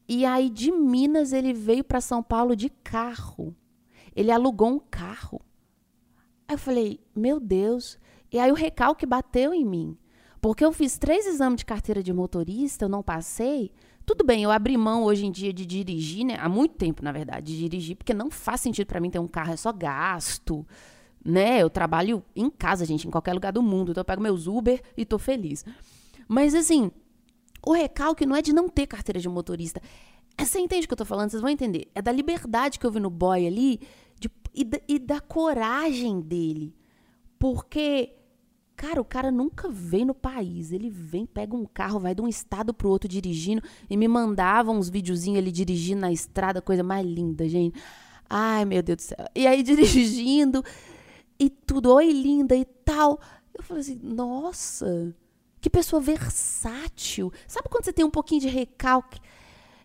e 0.07 0.27
aí 0.27 0.51
de 0.51 0.71
Minas 0.71 1.33
ele 1.33 1.55
veio 1.55 1.83
para 1.83 2.03
São 2.03 2.23
Paulo 2.23 2.55
de 2.55 2.69
carro. 2.69 3.57
Ele 4.15 4.31
alugou 4.31 4.69
um 4.69 4.79
carro. 4.79 5.41
Aí 6.47 6.55
eu 6.55 6.59
falei, 6.59 7.01
meu 7.15 7.41
Deus. 7.41 7.99
E 8.31 8.39
aí 8.39 8.53
o 8.53 8.55
recalque 8.55 9.07
bateu 9.07 9.55
em 9.55 9.65
mim. 9.65 9.97
Porque 10.39 10.65
eu 10.65 10.73
fiz 10.73 10.99
três 10.99 11.27
exames 11.27 11.59
de 11.59 11.65
carteira 11.65 12.03
de 12.03 12.13
motorista, 12.13 12.85
eu 12.85 12.89
não 12.91 13.03
passei. 13.03 13.73
Tudo 14.05 14.23
bem, 14.23 14.43
eu 14.43 14.51
abri 14.51 14.77
mão 14.77 15.03
hoje 15.03 15.27
em 15.27 15.33
dia 15.33 15.53
de 15.53 15.65
dirigir, 15.67 16.25
né? 16.25 16.37
Há 16.39 16.49
muito 16.49 16.75
tempo, 16.77 17.03
na 17.03 17.11
verdade, 17.11 17.55
de 17.55 17.59
dirigir, 17.59 17.97
porque 17.97 18.15
não 18.15 18.31
faz 18.31 18.61
sentido 18.61 18.87
para 18.87 19.01
mim 19.01 19.11
ter 19.11 19.19
um 19.19 19.27
carro, 19.27 19.55
é 19.55 19.57
só 19.57 19.73
gasto, 19.73 20.65
né? 21.27 21.61
Eu 21.61 21.69
trabalho 21.69 22.23
em 22.35 22.49
casa, 22.49 22.85
gente, 22.85 23.09
em 23.09 23.11
qualquer 23.11 23.33
lugar 23.33 23.53
do 23.53 23.63
mundo. 23.63 23.91
Então 23.91 24.01
eu 24.01 24.05
pego 24.05 24.23
meus 24.23 24.47
Uber 24.47 24.81
e 24.97 25.05
tô 25.05 25.19
feliz. 25.19 25.65
Mas 26.29 26.55
assim, 26.55 26.91
o 27.65 27.73
recalque 27.73 28.25
não 28.25 28.37
é 28.37 28.43
de 28.43 28.53
não 28.53 28.69
ter 28.69 28.87
carteira 28.87 29.21
de 29.21 29.29
motorista. 29.29 29.81
Você 30.39 30.61
entende 30.61 30.85
o 30.85 30.89
que 30.89 30.95
eu 30.95 30.99
tô 30.99 31.05
falando? 31.05 31.31
Vocês 31.31 31.43
vão 31.43 31.51
entender. 31.51 31.89
É 31.95 32.01
da 32.01 32.13
liberdade 32.13 32.79
que 32.79 32.87
eu 32.87 32.93
vi 32.93 33.01
no 33.01 33.11
boy 33.11 33.47
ali 33.47 33.81
de, 34.21 34.31
e, 34.55 34.65
da, 34.65 34.81
e 34.87 34.99
da 34.99 35.21
coragem 35.21 36.21
dele. 36.21 36.75
Porque 37.39 38.13
Cara, 38.77 39.01
o 39.01 39.05
cara 39.05 39.31
nunca 39.31 39.71
vem 39.71 40.05
no 40.05 40.15
país. 40.15 40.71
Ele 40.71 40.91
vem, 40.91 41.25
pega 41.25 41.57
um 41.57 41.65
carro, 41.65 41.99
vai 41.99 42.15
de 42.15 42.21
um 42.21 42.29
estado 42.29 42.75
pro 42.75 42.91
outro 42.91 43.09
dirigindo 43.09 43.63
e 43.89 43.97
me 43.97 44.07
mandava 44.07 44.71
uns 44.71 44.91
videozinhos 44.91 45.39
ele 45.39 45.51
dirigindo 45.51 46.03
na 46.03 46.13
estrada, 46.13 46.61
coisa 46.61 46.83
mais 46.83 47.07
linda, 47.07 47.49
gente. 47.49 47.81
Ai, 48.29 48.67
meu 48.67 48.83
Deus 48.83 48.97
do 48.97 49.03
céu. 49.03 49.17
E 49.35 49.47
aí 49.47 49.63
dirigindo 49.65 50.63
e 51.39 51.51
tudo, 51.51 51.93
oi 51.95 52.11
linda 52.11 52.55
e 52.57 52.65
tal. 52.65 53.21
Eu 53.55 53.63
falei 53.63 53.81
assim, 53.83 53.99
nossa, 54.03 55.15
que 55.61 55.71
pessoa 55.71 56.01
versátil. 56.01 57.33
Sabe 57.47 57.69
quando 57.69 57.85
você 57.85 57.93
tem 57.93 58.05
um 58.05 58.11
pouquinho 58.11 58.41
de 58.41 58.49
recalque 58.49 59.21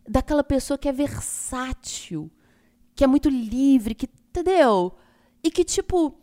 daquela 0.07 0.43
pessoa 0.43 0.77
que 0.77 0.89
é 0.89 0.91
versátil, 0.91 2.29
que 2.95 3.03
é 3.03 3.07
muito 3.07 3.29
livre, 3.29 3.95
que, 3.95 4.09
entendeu? 4.29 4.95
E 5.43 5.49
que 5.49 5.63
tipo 5.63 6.17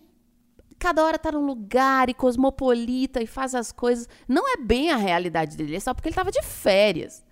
cada 0.79 1.05
hora 1.05 1.19
tá 1.19 1.33
num 1.33 1.45
lugar 1.45 2.09
e 2.09 2.15
cosmopolita 2.15 3.21
e 3.21 3.27
faz 3.27 3.55
as 3.55 3.73
coisas. 3.73 4.09
Não 4.29 4.49
é 4.49 4.57
bem 4.57 4.91
a 4.91 4.97
realidade 4.97 5.57
dele, 5.57 5.77
é 5.77 5.81
só 5.81 5.93
porque 5.93 6.09
ele 6.09 6.15
tava 6.15 6.31
de 6.31 6.43
férias. 6.43 7.25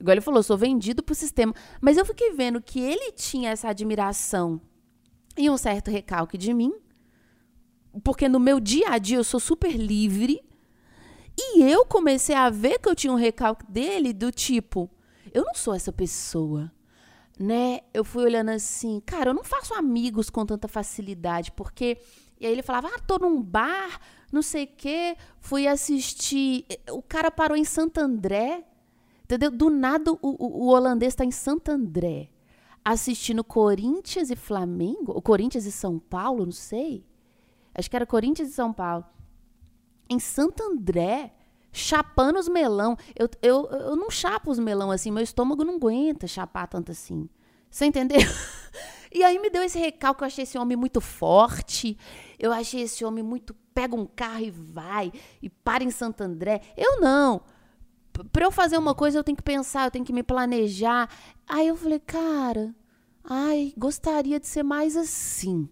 Igual 0.00 0.14
ele 0.14 0.20
falou, 0.20 0.42
sou 0.42 0.56
vendido 0.56 1.02
pro 1.02 1.14
sistema. 1.14 1.54
Mas 1.80 1.96
eu 1.96 2.04
fiquei 2.04 2.32
vendo 2.32 2.60
que 2.60 2.80
ele 2.80 3.12
tinha 3.12 3.50
essa 3.50 3.68
admiração 3.68 4.60
e 5.36 5.50
um 5.50 5.56
certo 5.56 5.90
recalque 5.90 6.38
de 6.38 6.54
mim, 6.54 6.72
porque 8.02 8.28
no 8.28 8.40
meu 8.40 8.58
dia 8.58 8.90
a 8.90 8.98
dia 8.98 9.18
eu 9.18 9.24
sou 9.24 9.40
super 9.40 9.72
livre. 9.72 10.42
E 11.36 11.62
eu 11.62 11.84
comecei 11.84 12.34
a 12.34 12.48
ver 12.48 12.78
que 12.78 12.88
eu 12.88 12.94
tinha 12.94 13.12
um 13.12 13.16
recalque 13.16 13.64
dele 13.66 14.12
do 14.12 14.30
tipo, 14.30 14.88
eu 15.32 15.44
não 15.44 15.54
sou 15.54 15.74
essa 15.74 15.92
pessoa 15.92 16.70
né? 17.38 17.80
Eu 17.92 18.04
fui 18.04 18.24
olhando 18.24 18.50
assim, 18.50 19.00
cara, 19.04 19.30
eu 19.30 19.34
não 19.34 19.44
faço 19.44 19.74
amigos 19.74 20.30
com 20.30 20.46
tanta 20.46 20.68
facilidade, 20.68 21.50
porque 21.52 21.98
e 22.40 22.46
aí 22.46 22.52
ele 22.52 22.62
falava: 22.62 22.88
ah, 22.88 22.98
tô 23.00 23.18
num 23.18 23.42
bar, 23.42 24.00
não 24.32 24.42
sei 24.42 24.66
quê, 24.66 25.16
fui 25.40 25.66
assistir. 25.66 26.66
O 26.90 27.02
cara 27.02 27.30
parou 27.30 27.56
em 27.56 27.64
Santo 27.64 27.98
André, 27.98 28.64
entendeu? 29.24 29.50
Do 29.50 29.70
nada 29.70 30.12
o, 30.12 30.18
o, 30.22 30.64
o 30.64 30.66
holandês 30.68 31.12
está 31.12 31.24
em 31.24 31.30
Santo 31.30 31.70
André, 31.70 32.30
assistindo 32.84 33.42
Corinthians 33.42 34.30
e 34.30 34.36
Flamengo, 34.36 35.12
ou 35.12 35.22
Corinthians 35.22 35.64
e 35.64 35.72
São 35.72 35.98
Paulo, 35.98 36.44
não 36.44 36.52
sei. 36.52 37.04
Acho 37.74 37.90
que 37.90 37.96
era 37.96 38.06
Corinthians 38.06 38.50
e 38.50 38.52
São 38.52 38.72
Paulo. 38.72 39.04
Em 40.08 40.18
Santo 40.18 40.62
André, 40.62 41.32
chapando 41.72 42.38
os 42.38 42.48
melão. 42.48 42.96
Eu, 43.16 43.28
eu, 43.42 43.66
eu 43.66 43.96
não 43.96 44.10
chapo 44.10 44.50
os 44.50 44.58
melão 44.58 44.90
assim, 44.90 45.10
meu 45.10 45.22
estômago 45.22 45.64
não 45.64 45.76
aguenta 45.76 46.26
chapar 46.26 46.68
tanto 46.68 46.92
assim. 46.92 47.28
Você 47.70 47.86
entendeu? 47.86 48.20
E 49.16 49.22
aí 49.22 49.38
me 49.38 49.48
deu 49.48 49.62
esse 49.62 49.78
recalque, 49.78 50.24
eu 50.24 50.26
achei 50.26 50.42
esse 50.42 50.58
homem 50.58 50.76
muito 50.76 51.00
forte. 51.00 51.96
Eu 52.36 52.52
achei 52.52 52.82
esse 52.82 53.04
homem 53.04 53.22
muito 53.22 53.54
pega 53.72 53.94
um 53.94 54.06
carro 54.06 54.44
e 54.44 54.50
vai 54.50 55.12
e 55.40 55.48
para 55.48 55.84
em 55.84 55.90
Santo 55.90 56.22
André. 56.22 56.60
Eu 56.76 57.00
não. 57.00 57.40
Para 58.32 58.44
eu 58.44 58.50
fazer 58.50 58.76
uma 58.76 58.94
coisa, 58.94 59.18
eu 59.18 59.24
tenho 59.24 59.36
que 59.36 59.42
pensar, 59.42 59.86
eu 59.86 59.90
tenho 59.90 60.04
que 60.04 60.12
me 60.12 60.24
planejar. 60.24 61.08
Aí 61.46 61.68
eu 61.68 61.76
falei, 61.76 62.00
cara, 62.00 62.74
ai, 63.22 63.72
gostaria 63.76 64.40
de 64.40 64.48
ser 64.48 64.62
mais 64.64 64.96
assim. 64.96 65.68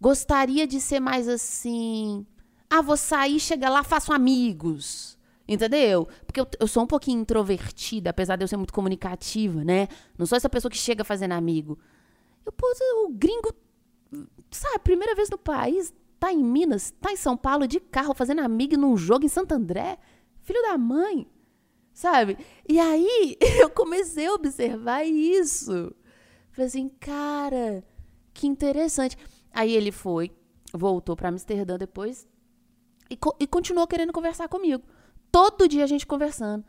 Gostaria 0.00 0.66
de 0.66 0.80
ser 0.80 1.00
mais 1.00 1.28
assim. 1.28 2.26
Ah, 2.68 2.82
vou 2.82 2.96
sair, 2.96 3.38
chega 3.40 3.68
lá, 3.68 3.82
faço 3.82 4.12
amigos. 4.12 5.16
Entendeu? 5.48 6.08
Porque 6.26 6.40
eu, 6.40 6.48
eu, 6.58 6.66
sou 6.66 6.82
um 6.82 6.86
pouquinho 6.86 7.20
introvertida, 7.20 8.10
apesar 8.10 8.36
de 8.36 8.42
eu 8.42 8.48
ser 8.48 8.56
muito 8.56 8.74
comunicativa, 8.74 9.62
né? 9.62 9.86
Não 10.18 10.26
sou 10.26 10.36
essa 10.36 10.48
pessoa 10.48 10.70
que 10.70 10.76
chega 10.76 11.04
fazendo 11.04 11.32
amigo. 11.32 11.78
Eu, 12.44 12.50
pô, 12.50 12.66
o 13.04 13.08
gringo, 13.10 13.54
sabe, 14.50 14.80
primeira 14.80 15.14
vez 15.14 15.30
no 15.30 15.38
país, 15.38 15.94
tá 16.18 16.32
em 16.32 16.42
Minas, 16.42 16.92
tá 17.00 17.12
em 17.12 17.16
São 17.16 17.36
Paulo 17.36 17.68
de 17.68 17.78
carro 17.78 18.12
fazendo 18.12 18.40
amigo 18.40 18.76
num 18.76 18.96
jogo 18.96 19.24
em 19.24 19.28
Santo 19.28 19.52
André. 19.52 19.98
Filho 20.42 20.62
da 20.62 20.76
mãe, 20.76 21.28
sabe? 21.92 22.38
E 22.68 22.80
aí 22.80 23.36
eu 23.60 23.70
comecei 23.70 24.26
a 24.26 24.34
observar 24.34 25.04
isso. 25.04 25.94
Falei 26.50 26.66
assim, 26.66 26.88
cara, 26.88 27.84
que 28.34 28.48
interessante. 28.48 29.16
Aí 29.56 29.72
ele 29.74 29.90
foi, 29.90 30.30
voltou 30.70 31.16
para 31.16 31.30
Amsterdã 31.30 31.78
depois 31.78 32.28
e, 33.08 33.16
co 33.16 33.34
e 33.40 33.46
continuou 33.46 33.86
querendo 33.86 34.12
conversar 34.12 34.48
comigo. 34.48 34.84
Todo 35.32 35.66
dia 35.66 35.82
a 35.82 35.86
gente 35.86 36.06
conversando. 36.06 36.62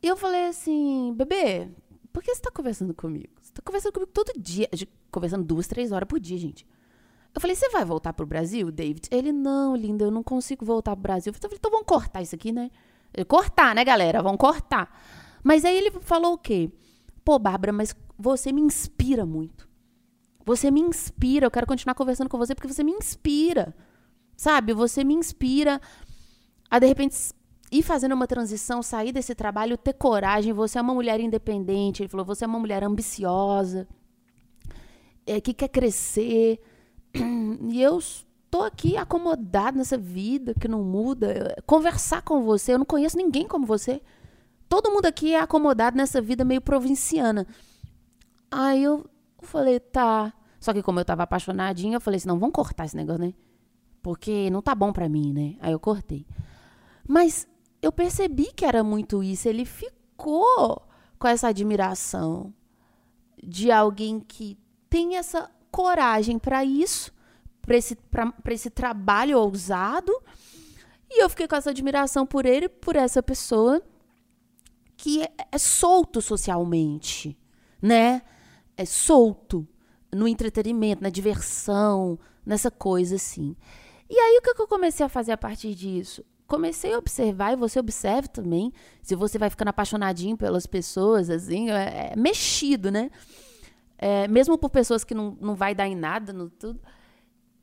E 0.00 0.06
eu 0.06 0.16
falei 0.16 0.46
assim, 0.46 1.12
bebê, 1.16 1.68
por 2.12 2.22
que 2.22 2.32
você 2.32 2.40
tá 2.40 2.48
conversando 2.52 2.94
comigo? 2.94 3.32
Você 3.42 3.52
tá 3.52 3.60
conversando 3.60 3.92
comigo 3.92 4.12
todo 4.14 4.32
dia. 4.38 4.70
Conversando 5.10 5.42
duas, 5.44 5.66
três 5.66 5.90
horas 5.90 6.08
por 6.08 6.20
dia, 6.20 6.38
gente. 6.38 6.64
Eu 7.34 7.40
falei, 7.40 7.56
você 7.56 7.68
vai 7.70 7.84
voltar 7.84 8.12
pro 8.12 8.24
Brasil, 8.24 8.70
David? 8.70 9.08
Ele, 9.10 9.32
não, 9.32 9.74
linda, 9.74 10.04
eu 10.04 10.10
não 10.12 10.22
consigo 10.22 10.64
voltar 10.64 10.92
pro 10.92 11.02
Brasil. 11.02 11.32
Eu 11.32 11.40
falei, 11.40 11.56
então 11.58 11.72
vamos 11.72 11.86
cortar 11.88 12.22
isso 12.22 12.36
aqui, 12.36 12.52
né? 12.52 12.70
Cortar, 13.26 13.74
né, 13.74 13.84
galera? 13.84 14.22
Vamos 14.22 14.38
cortar. 14.38 14.96
Mas 15.42 15.64
aí 15.64 15.76
ele 15.76 15.90
falou 16.02 16.34
o 16.34 16.38
quê? 16.38 16.70
Pô, 17.24 17.36
Bárbara, 17.36 17.72
mas 17.72 17.96
você 18.16 18.52
me 18.52 18.60
inspira 18.60 19.26
muito. 19.26 19.65
Você 20.46 20.70
me 20.70 20.80
inspira. 20.80 21.44
Eu 21.44 21.50
quero 21.50 21.66
continuar 21.66 21.94
conversando 21.94 22.30
com 22.30 22.38
você 22.38 22.54
porque 22.54 22.72
você 22.72 22.84
me 22.84 22.92
inspira. 22.92 23.74
Sabe? 24.36 24.72
Você 24.72 25.02
me 25.02 25.12
inspira 25.12 25.80
a, 26.70 26.78
de 26.78 26.86
repente, 26.86 27.16
ir 27.70 27.82
fazendo 27.82 28.14
uma 28.14 28.28
transição, 28.28 28.82
sair 28.82 29.12
desse 29.12 29.34
trabalho, 29.34 29.76
ter 29.76 29.94
coragem. 29.94 30.52
Você 30.52 30.78
é 30.78 30.82
uma 30.82 30.94
mulher 30.94 31.18
independente. 31.18 32.02
Ele 32.02 32.08
falou: 32.08 32.24
você 32.24 32.44
é 32.44 32.46
uma 32.46 32.60
mulher 32.60 32.84
ambiciosa, 32.84 33.88
é, 35.26 35.40
que 35.40 35.52
quer 35.52 35.68
crescer. 35.68 36.60
E 37.68 37.82
eu 37.82 37.98
estou 37.98 38.62
aqui 38.62 38.96
acomodada 38.96 39.76
nessa 39.76 39.96
vida 39.98 40.54
que 40.54 40.68
não 40.68 40.84
muda. 40.84 41.56
Conversar 41.66 42.22
com 42.22 42.42
você, 42.42 42.74
eu 42.74 42.78
não 42.78 42.84
conheço 42.84 43.16
ninguém 43.16 43.48
como 43.48 43.66
você. 43.66 44.00
Todo 44.68 44.90
mundo 44.90 45.06
aqui 45.06 45.34
é 45.34 45.40
acomodado 45.40 45.96
nessa 45.96 46.20
vida 46.20 46.44
meio 46.44 46.60
provinciana. 46.60 47.46
Aí 48.50 48.82
eu 48.82 49.06
falei, 49.44 49.78
tá. 49.80 50.32
Só 50.58 50.72
que 50.72 50.82
como 50.82 51.00
eu 51.00 51.04
tava 51.04 51.24
apaixonadinha, 51.24 51.96
eu 51.96 52.00
falei 52.00 52.16
assim, 52.16 52.28
não, 52.28 52.38
vamos 52.38 52.54
cortar 52.54 52.86
esse 52.86 52.96
negócio, 52.96 53.22
né? 53.22 53.34
Porque 54.02 54.48
não 54.50 54.62
tá 54.62 54.74
bom 54.74 54.92
pra 54.92 55.08
mim, 55.08 55.32
né? 55.32 55.56
Aí 55.60 55.72
eu 55.72 55.80
cortei. 55.80 56.26
Mas 57.06 57.46
eu 57.82 57.92
percebi 57.92 58.52
que 58.54 58.64
era 58.64 58.82
muito 58.82 59.22
isso. 59.22 59.48
Ele 59.48 59.64
ficou 59.64 60.82
com 61.18 61.28
essa 61.28 61.48
admiração 61.48 62.52
de 63.42 63.70
alguém 63.70 64.20
que 64.20 64.58
tem 64.88 65.16
essa 65.16 65.50
coragem 65.70 66.38
para 66.38 66.64
isso, 66.64 67.12
para 67.60 67.76
esse, 67.76 67.96
esse 68.50 68.70
trabalho 68.70 69.38
ousado. 69.38 70.12
E 71.10 71.22
eu 71.22 71.28
fiquei 71.28 71.46
com 71.46 71.56
essa 71.56 71.70
admiração 71.70 72.26
por 72.26 72.46
ele, 72.46 72.68
por 72.68 72.96
essa 72.96 73.22
pessoa 73.22 73.82
que 74.96 75.22
é, 75.22 75.32
é 75.52 75.58
solto 75.58 76.20
socialmente, 76.20 77.36
né? 77.80 78.22
É 78.76 78.84
solto 78.84 79.66
no 80.12 80.28
entretenimento, 80.28 81.02
na 81.02 81.10
diversão, 81.10 82.18
nessa 82.44 82.70
coisa 82.70 83.16
assim. 83.16 83.56
E 84.08 84.18
aí 84.18 84.38
o 84.38 84.42
que 84.42 84.62
eu 84.62 84.68
comecei 84.68 85.04
a 85.04 85.08
fazer 85.08 85.32
a 85.32 85.38
partir 85.38 85.74
disso? 85.74 86.24
comecei 86.46 86.94
a 86.94 86.98
observar, 86.98 87.52
e 87.52 87.56
você 87.56 87.78
observa 87.78 88.28
também, 88.28 88.72
se 89.02 89.14
você 89.14 89.38
vai 89.38 89.50
ficando 89.50 89.68
apaixonadinho 89.68 90.36
pelas 90.36 90.66
pessoas, 90.66 91.28
assim, 91.28 91.70
é, 91.70 92.12
é 92.12 92.16
mexido, 92.16 92.90
né? 92.90 93.10
É, 93.98 94.28
mesmo 94.28 94.56
por 94.56 94.70
pessoas 94.70 95.04
que 95.04 95.14
não, 95.14 95.36
não 95.40 95.54
vai 95.54 95.74
dar 95.74 95.88
em 95.88 95.94
nada, 95.94 96.32
no 96.32 96.48
tudo. 96.48 96.80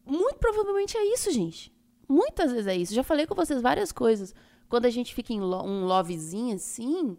Muito 0.05 0.37
provavelmente 0.37 0.97
é 0.97 1.13
isso, 1.13 1.31
gente. 1.31 1.71
Muitas 2.09 2.51
vezes 2.51 2.67
é 2.67 2.75
isso. 2.75 2.93
Já 2.93 3.03
falei 3.03 3.25
com 3.25 3.35
vocês 3.35 3.61
várias 3.61 3.91
coisas. 3.91 4.33
Quando 4.67 4.85
a 4.85 4.89
gente 4.89 5.13
fica 5.13 5.31
em 5.31 5.39
lo, 5.39 5.63
um 5.63 5.85
lovezinho 5.85 6.55
assim, 6.55 7.17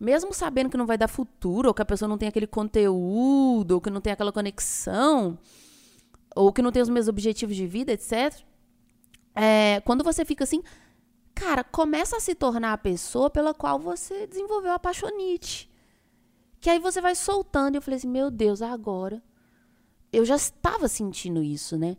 mesmo 0.00 0.32
sabendo 0.32 0.70
que 0.70 0.78
não 0.78 0.86
vai 0.86 0.96
dar 0.96 1.08
futuro, 1.08 1.68
ou 1.68 1.74
que 1.74 1.82
a 1.82 1.84
pessoa 1.84 2.08
não 2.08 2.16
tem 2.16 2.28
aquele 2.28 2.46
conteúdo, 2.46 3.72
ou 3.72 3.80
que 3.80 3.90
não 3.90 4.00
tem 4.00 4.12
aquela 4.14 4.32
conexão, 4.32 5.38
ou 6.34 6.50
que 6.52 6.62
não 6.62 6.72
tem 6.72 6.80
os 6.80 6.88
mesmos 6.88 7.08
objetivos 7.08 7.54
de 7.54 7.66
vida, 7.66 7.92
etc. 7.92 8.34
É, 9.34 9.80
quando 9.84 10.02
você 10.02 10.24
fica 10.24 10.44
assim, 10.44 10.62
cara, 11.34 11.62
começa 11.62 12.16
a 12.16 12.20
se 12.20 12.34
tornar 12.34 12.72
a 12.72 12.78
pessoa 12.78 13.28
pela 13.28 13.52
qual 13.52 13.78
você 13.78 14.26
desenvolveu 14.26 14.72
a 14.72 14.76
apaixonite. 14.76 15.70
Que 16.60 16.70
aí 16.70 16.78
você 16.78 17.00
vai 17.00 17.14
soltando. 17.14 17.74
E 17.74 17.78
eu 17.78 17.82
falei 17.82 17.98
assim, 17.98 18.08
meu 18.08 18.30
Deus, 18.30 18.62
agora. 18.62 19.22
Eu 20.12 20.24
já 20.24 20.36
estava 20.36 20.88
sentindo 20.88 21.42
isso, 21.42 21.78
né? 21.78 21.96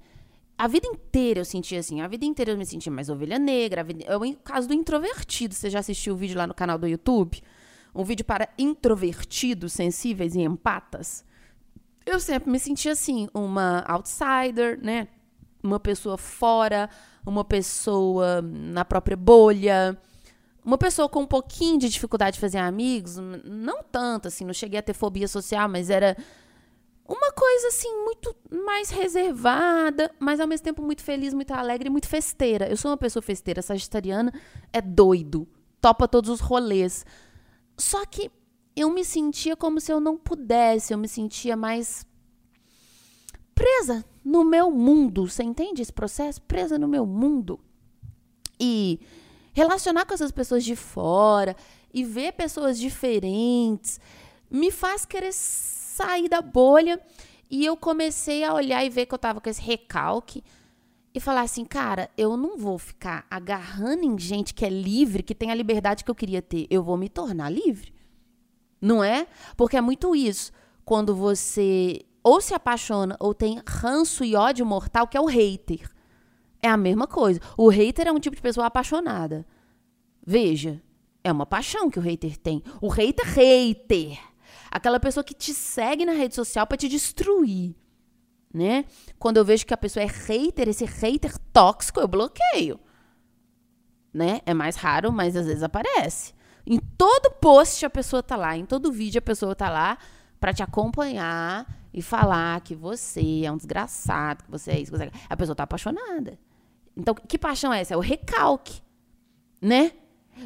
A 0.58 0.68
vida 0.68 0.88
inteira 0.88 1.40
eu 1.40 1.46
sentia 1.46 1.80
assim. 1.80 2.02
A 2.02 2.08
vida 2.08 2.26
inteira 2.26 2.52
eu 2.52 2.58
me 2.58 2.66
sentia 2.66 2.92
mais 2.92 3.10
ovelha 3.10 3.40
negra. 3.40 3.84
Vida, 3.84 4.04
é 4.06 4.16
o 4.16 4.36
caso 4.38 4.68
do 4.68 4.74
introvertido. 4.74 5.56
Você 5.56 5.70
já 5.70 5.80
assistiu 5.80 6.14
o 6.14 6.18
vídeo 6.18 6.38
lá 6.38 6.46
no 6.46 6.54
canal 6.54 6.78
do 6.78 6.88
YouTube? 6.88 7.42
Um 7.94 8.04
vídeo 8.04 8.26
para 8.26 8.50
introvertidos, 8.58 9.74
sensíveis 9.74 10.36
e 10.36 10.42
empatas. 10.42 11.26
Eu 12.06 12.20
sempre 12.20 12.50
me 12.50 12.60
sentia 12.60 12.94
assim, 12.94 13.28
uma 13.34 13.84
outsider, 13.88 14.80
né? 14.82 15.08
Uma 15.64 15.80
pessoa 15.80 16.18
fora, 16.18 16.90
uma 17.26 17.46
pessoa 17.46 18.42
na 18.42 18.84
própria 18.84 19.16
bolha, 19.16 19.98
uma 20.64 20.78
pessoa 20.78 21.10
com 21.10 21.22
um 21.22 21.28
pouquinho 21.28 21.78
de 21.78 21.90
dificuldade 21.90 22.36
de 22.36 22.40
fazer 22.40 22.58
amigos, 22.60 23.18
não 23.44 23.84
tanto 23.84 24.28
assim, 24.28 24.46
não 24.46 24.54
cheguei 24.54 24.80
a 24.80 24.84
ter 24.84 24.94
fobia 24.94 25.28
social, 25.28 25.68
mas 25.68 25.90
era 25.90 26.16
uma 27.08 27.32
coisa 27.32 27.68
assim 27.68 28.04
muito 28.04 28.36
mais 28.66 28.90
reservada, 28.90 30.12
mas 30.20 30.40
ao 30.40 30.48
mesmo 30.48 30.64
tempo 30.64 30.82
muito 30.82 31.04
feliz, 31.04 31.34
muito 31.34 31.52
alegre, 31.52 31.90
muito 31.90 32.08
festeira. 32.08 32.70
Eu 32.70 32.78
sou 32.78 32.92
uma 32.92 32.98
pessoa 32.98 33.22
festeira, 33.22 33.62
sagitariana 33.62 34.32
é 34.72 34.82
doido, 34.82 35.48
topa 35.82 36.08
todos 36.08 36.30
os 36.30 36.40
rolês. 36.40 37.06
Só 37.82 38.06
que 38.06 38.32
eu 38.76 38.92
me 38.92 39.04
sentia 39.04 39.56
como 39.56 39.82
se 39.82 39.92
eu 39.92 40.00
não 40.00 40.16
pudesse, 40.16 40.94
eu 40.94 40.98
me 41.00 41.08
sentia 41.08 41.58
mais 41.58 42.06
presa 43.56 44.06
no 44.24 44.46
meu 44.46 44.70
mundo. 44.70 45.28
Você 45.28 45.44
entende 45.44 45.82
esse 45.82 45.92
processo? 45.92 46.42
Presa 46.44 46.78
no 46.78 46.88
meu 46.88 47.08
mundo. 47.08 47.60
E 48.60 49.00
relacionar 49.52 50.06
com 50.06 50.14
essas 50.14 50.32
pessoas 50.32 50.64
de 50.64 50.76
fora 50.76 51.56
e 51.92 52.06
ver 52.06 52.34
pessoas 52.34 52.80
diferentes 52.80 54.00
me 54.50 54.70
faz 54.70 55.04
querer 55.04 55.34
sair 55.34 56.30
da 56.30 56.42
bolha. 56.42 57.02
E 57.50 57.66
eu 57.66 57.76
comecei 57.76 58.44
a 58.44 58.54
olhar 58.54 58.86
e 58.86 58.90
ver 58.90 59.08
que 59.08 59.14
eu 59.14 59.20
tava 59.20 59.42
com 59.42 59.50
esse 59.50 59.62
recalque 59.62 60.44
e 61.14 61.20
falar 61.20 61.42
assim, 61.42 61.66
cara, 61.66 62.10
eu 62.18 62.38
não 62.38 62.58
vou 62.58 62.78
ficar 62.78 63.26
agarrando 63.30 64.06
em 64.06 64.18
gente 64.18 64.54
que 64.54 64.66
é 64.66 64.70
livre, 64.70 65.24
que 65.24 65.36
tem 65.36 65.52
a 65.52 65.56
liberdade 65.56 66.04
que 66.04 66.12
eu 66.12 66.16
queria 66.16 66.42
ter. 66.42 66.68
Eu 66.70 66.82
vou 66.84 66.96
me 66.96 67.10
tornar 67.10 67.50
livre. 67.50 67.94
Não 68.82 69.04
é? 69.04 69.28
Porque 69.58 69.76
é 69.76 69.82
muito 69.82 70.16
isso. 70.16 70.52
Quando 70.86 71.14
você 71.14 72.06
ou 72.24 72.40
se 72.40 72.54
apaixona 72.54 73.18
ou 73.20 73.34
tem 73.34 73.62
ranço 73.68 74.24
e 74.24 74.36
ódio 74.36 74.66
mortal, 74.66 75.08
que 75.08 75.18
é 75.18 75.22
o 75.22 75.26
hater. 75.26 75.90
É 76.62 76.70
a 76.70 76.78
mesma 76.78 77.08
coisa. 77.08 77.40
O 77.58 77.68
hater 77.68 78.08
é 78.08 78.12
um 78.12 78.20
tipo 78.20 78.36
de 78.36 78.42
pessoa 78.42 78.68
apaixonada. 78.68 79.46
Veja, 80.26 80.82
é 81.24 81.32
uma 81.32 81.46
paixão 81.46 81.90
que 81.90 82.00
o 82.00 82.02
hater 82.02 82.38
tem. 82.38 82.64
O 82.80 82.88
hater, 82.88 83.26
hater. 83.26 84.20
Aquela 84.70 85.00
pessoa 85.00 85.24
que 85.24 85.34
te 85.34 85.54
segue 85.54 86.06
na 86.06 86.14
rede 86.14 86.36
social 86.36 86.66
para 86.66 86.78
te 86.78 86.88
destruir. 86.88 87.76
Né? 88.54 88.86
Quando 89.18 89.38
eu 89.38 89.46
vejo 89.46 89.66
que 89.66 89.74
a 89.74 89.78
pessoa 89.78 90.04
é 90.04 90.08
hater, 90.08 90.68
esse 90.68 90.86
hater 90.86 91.38
tóxico, 91.54 92.00
eu 92.00 92.08
bloqueio. 92.08 92.80
Né? 94.14 94.42
É 94.46 94.54
mais 94.54 94.76
raro, 94.76 95.12
mas 95.12 95.36
às 95.36 95.46
vezes 95.46 95.64
aparece. 95.64 96.34
Em 96.66 96.78
todo 96.78 97.32
post 97.32 97.86
a 97.86 97.90
pessoa 97.90 98.22
tá 98.22 98.36
lá, 98.36 98.58
em 98.58 98.66
todo 98.66 98.92
vídeo 98.92 99.20
a 99.20 99.22
pessoa 99.22 99.56
tá 99.56 99.70
lá 99.70 99.98
para 100.40 100.54
te 100.54 100.62
acompanhar 100.62 101.66
e 101.94 102.02
falar 102.02 102.60
que 102.62 102.76
você 102.76 103.44
é 103.46 103.52
um 103.52 103.58
desgraçado, 103.58 104.44
que 104.44 104.52
você 104.52 104.72
é 104.72 104.80
isso, 104.80 104.92
que 104.92 104.98
você 104.98 105.06
é... 105.06 105.12
a 105.30 105.38
pessoa 105.38 105.56
tá 105.56 105.64
apaixonada. 105.64 106.38
Então, 106.96 107.16
que 107.16 107.38
paixão 107.38 107.74
é 107.74 107.82
essa? 107.82 107.94
É 107.94 107.98
o 107.98 108.02
recalque, 108.02 108.82
né? 109.62 109.94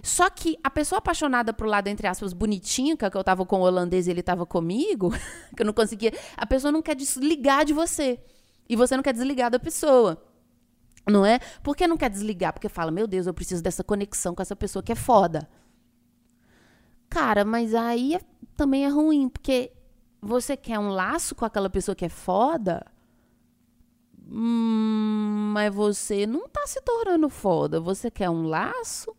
Só 0.03 0.29
que 0.29 0.58
a 0.63 0.69
pessoa 0.69 0.99
apaixonada 0.99 1.53
pro 1.53 1.67
lado, 1.67 1.88
entre 1.88 2.08
aspas, 2.08 2.34
bonitinho, 2.34 2.97
que, 2.97 3.05
é 3.05 3.10
que 3.10 3.17
eu 3.17 3.23
tava 3.23 3.45
com 3.45 3.60
o 3.60 3.63
holandês 3.63 4.08
e 4.08 4.12
ele 4.12 4.23
tava 4.23 4.45
comigo, 4.45 5.12
que 5.55 5.62
eu 5.62 5.65
não 5.65 5.73
conseguia. 5.73 6.13
A 6.36 6.45
pessoa 6.45 6.71
não 6.71 6.81
quer 6.81 6.95
desligar 6.95 7.65
de 7.65 7.73
você. 7.73 8.19
E 8.67 8.75
você 8.75 8.95
não 8.95 9.03
quer 9.03 9.13
desligar 9.13 9.51
da 9.51 9.60
pessoa. 9.60 10.21
Não 11.08 11.25
é? 11.25 11.39
Por 11.62 11.75
que 11.75 11.88
não 11.88 11.97
quer 11.97 12.10
desligar? 12.10 12.51
Porque 12.51 12.67
fala, 12.67 12.91
meu 12.91 13.05
Deus, 13.05 13.27
eu 13.27 13.34
preciso 13.34 13.62
dessa 13.62 13.84
conexão 13.84 14.34
com 14.34 14.41
essa 14.41 14.55
pessoa 14.55 14.81
que 14.81 14.91
é 14.91 14.95
foda. 14.95 15.47
Cara, 17.10 17.45
mas 17.45 17.75
aí 17.75 18.15
é, 18.15 18.21
também 18.58 18.86
é 18.86 18.89
ruim, 18.89 19.29
porque 19.29 19.71
você 20.21 20.58
quer 20.58 20.79
um 20.79 20.89
laço 20.89 21.36
com 21.36 21.45
aquela 21.45 21.69
pessoa 21.69 21.95
que 21.95 22.05
é 22.05 22.10
foda, 22.10 22.84
hum, 24.27 25.51
mas 25.53 25.73
você 25.73 26.25
não 26.25 26.49
tá 26.49 26.65
se 26.65 26.81
tornando 26.81 27.29
foda. 27.29 27.79
Você 27.79 28.10
quer 28.10 28.29
um 28.29 28.47
laço 28.47 29.15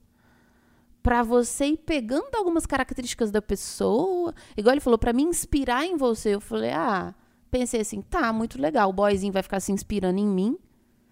para 1.06 1.22
você 1.22 1.66
ir 1.66 1.76
pegando 1.76 2.34
algumas 2.34 2.66
características 2.66 3.30
da 3.30 3.40
pessoa. 3.40 4.34
Igual 4.56 4.72
ele 4.72 4.80
falou, 4.80 4.98
para 4.98 5.12
me 5.12 5.22
inspirar 5.22 5.86
em 5.86 5.96
você. 5.96 6.34
Eu 6.34 6.40
falei, 6.40 6.72
ah, 6.72 7.14
pensei 7.48 7.80
assim, 7.80 8.02
tá, 8.02 8.32
muito 8.32 8.60
legal. 8.60 8.90
O 8.90 8.92
boyzinho 8.92 9.32
vai 9.32 9.40
ficar 9.40 9.60
se 9.60 9.70
inspirando 9.70 10.18
em 10.18 10.26
mim, 10.26 10.58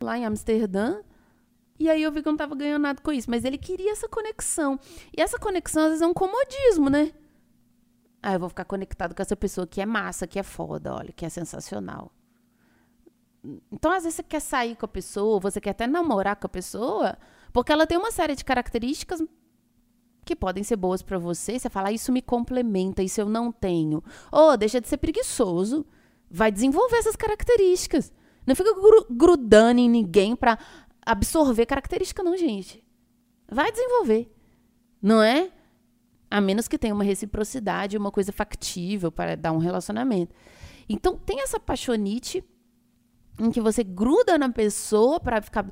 lá 0.01 0.19
em 0.19 0.25
Amsterdã. 0.25 1.01
E 1.79 1.89
aí 1.89 2.03
eu 2.03 2.11
vi 2.11 2.23
que 2.23 2.29
eu 2.29 2.33
não 2.33 2.37
tava 2.37 2.57
ganhando 2.57 2.83
nada 2.83 3.01
com 3.01 3.13
isso. 3.13 3.31
Mas 3.31 3.45
ele 3.45 3.57
queria 3.57 3.93
essa 3.93 4.09
conexão. 4.09 4.81
E 5.17 5.23
essa 5.23 5.39
conexão, 5.39 5.85
às 5.85 5.91
vezes, 5.91 6.03
é 6.03 6.07
um 6.09 6.13
comodismo, 6.13 6.91
né? 6.91 7.13
Ah, 8.21 8.33
eu 8.33 8.41
vou 8.41 8.49
ficar 8.49 8.65
conectado 8.65 9.15
com 9.15 9.23
essa 9.23 9.37
pessoa 9.37 9.65
que 9.65 9.81
é 9.81 9.87
massa, 9.87 10.27
que 10.27 10.41
é 10.41 10.43
foda, 10.43 10.93
olha, 10.93 11.13
que 11.13 11.25
é 11.25 11.29
sensacional. 11.29 12.11
Então, 13.71 13.93
às 13.93 14.03
vezes, 14.03 14.17
você 14.17 14.25
quer 14.25 14.41
sair 14.41 14.75
com 14.75 14.87
a 14.87 14.89
pessoa, 14.89 15.39
você 15.39 15.61
quer 15.61 15.71
até 15.71 15.87
namorar 15.87 16.35
com 16.35 16.49
a 16.49 16.51
pessoa, 16.51 17.17
porque 17.53 17.71
ela 17.71 17.87
tem 17.87 17.97
uma 17.97 18.11
série 18.11 18.35
de 18.35 18.45
características 18.45 19.23
que 20.25 20.37
podem 20.37 20.65
ser 20.65 20.77
boas 20.77 21.03
para 21.03 21.19
você. 21.19 21.59
Você 21.59 21.69
fala, 21.69 21.89
ah, 21.89 21.93
isso 21.93 22.11
me 22.11 22.23
complementa, 22.23 23.03
isso 23.03 23.21
eu 23.21 23.29
não 23.29 23.53
tenho. 23.53 24.03
Ou 24.33 24.51
oh, 24.51 24.57
deixa 24.57 24.81
de 24.81 24.89
ser 24.89 24.97
preguiçoso. 24.97 25.87
Vai 26.31 26.51
desenvolver 26.51 26.97
essas 26.97 27.17
características. 27.17 28.13
Não 28.47 28.55
fica 28.55 28.71
grudando 29.11 29.81
em 29.81 29.89
ninguém 29.89 30.35
para 30.35 30.59
absorver 31.05 31.67
característica, 31.67 32.23
não, 32.23 32.37
gente. 32.37 32.85
Vai 33.51 33.71
desenvolver. 33.71 34.31
Não 35.01 35.23
é? 35.23 35.51
A 36.31 36.41
menos 36.41 36.67
que 36.67 36.79
tenha 36.79 36.95
uma 36.95 37.05
reciprocidade, 37.05 37.97
uma 37.97 38.11
coisa 38.11 38.33
factível 38.33 39.13
para 39.13 39.37
dar 39.37 39.53
um 39.53 39.59
relacionamento. 39.59 40.35
Então, 40.89 41.17
tem 41.17 41.41
essa 41.41 41.61
paixonite 41.61 42.45
em 43.39 43.51
que 43.51 43.61
você 43.61 43.83
gruda 43.83 44.39
na 44.39 44.49
pessoa 44.49 45.19
para 45.19 45.43
ficar 45.43 45.67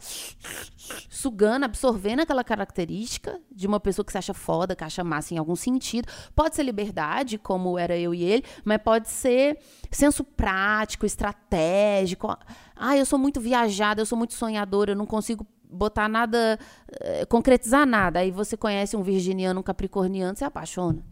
sugando, 1.08 1.64
absorvendo 1.64 2.20
aquela 2.20 2.42
característica 2.42 3.40
de 3.50 3.66
uma 3.66 3.78
pessoa 3.78 4.04
que 4.04 4.10
você 4.10 4.18
acha 4.18 4.34
foda, 4.34 4.74
que 4.74 4.82
acha 4.82 5.04
massa 5.04 5.34
em 5.34 5.38
algum 5.38 5.54
sentido. 5.54 6.08
Pode 6.34 6.56
ser 6.56 6.64
liberdade, 6.64 7.38
como 7.38 7.78
era 7.78 7.96
eu 7.96 8.12
e 8.12 8.22
ele, 8.22 8.44
mas 8.64 8.78
pode 8.78 9.08
ser 9.08 9.58
senso 9.90 10.24
prático, 10.24 11.06
estratégico. 11.06 12.36
Ah, 12.74 12.96
eu 12.96 13.06
sou 13.06 13.18
muito 13.18 13.40
viajada, 13.40 14.00
eu 14.00 14.06
sou 14.06 14.18
muito 14.18 14.34
sonhadora, 14.34 14.92
eu 14.92 14.96
não 14.96 15.06
consigo 15.06 15.46
botar 15.70 16.08
nada, 16.08 16.58
eh, 17.00 17.24
concretizar 17.26 17.86
nada. 17.86 18.20
Aí 18.20 18.30
você 18.30 18.56
conhece 18.56 18.96
um 18.96 19.02
virginiano, 19.02 19.60
um 19.60 19.62
capricorniano, 19.62 20.36
você 20.36 20.44
apaixona. 20.44 21.11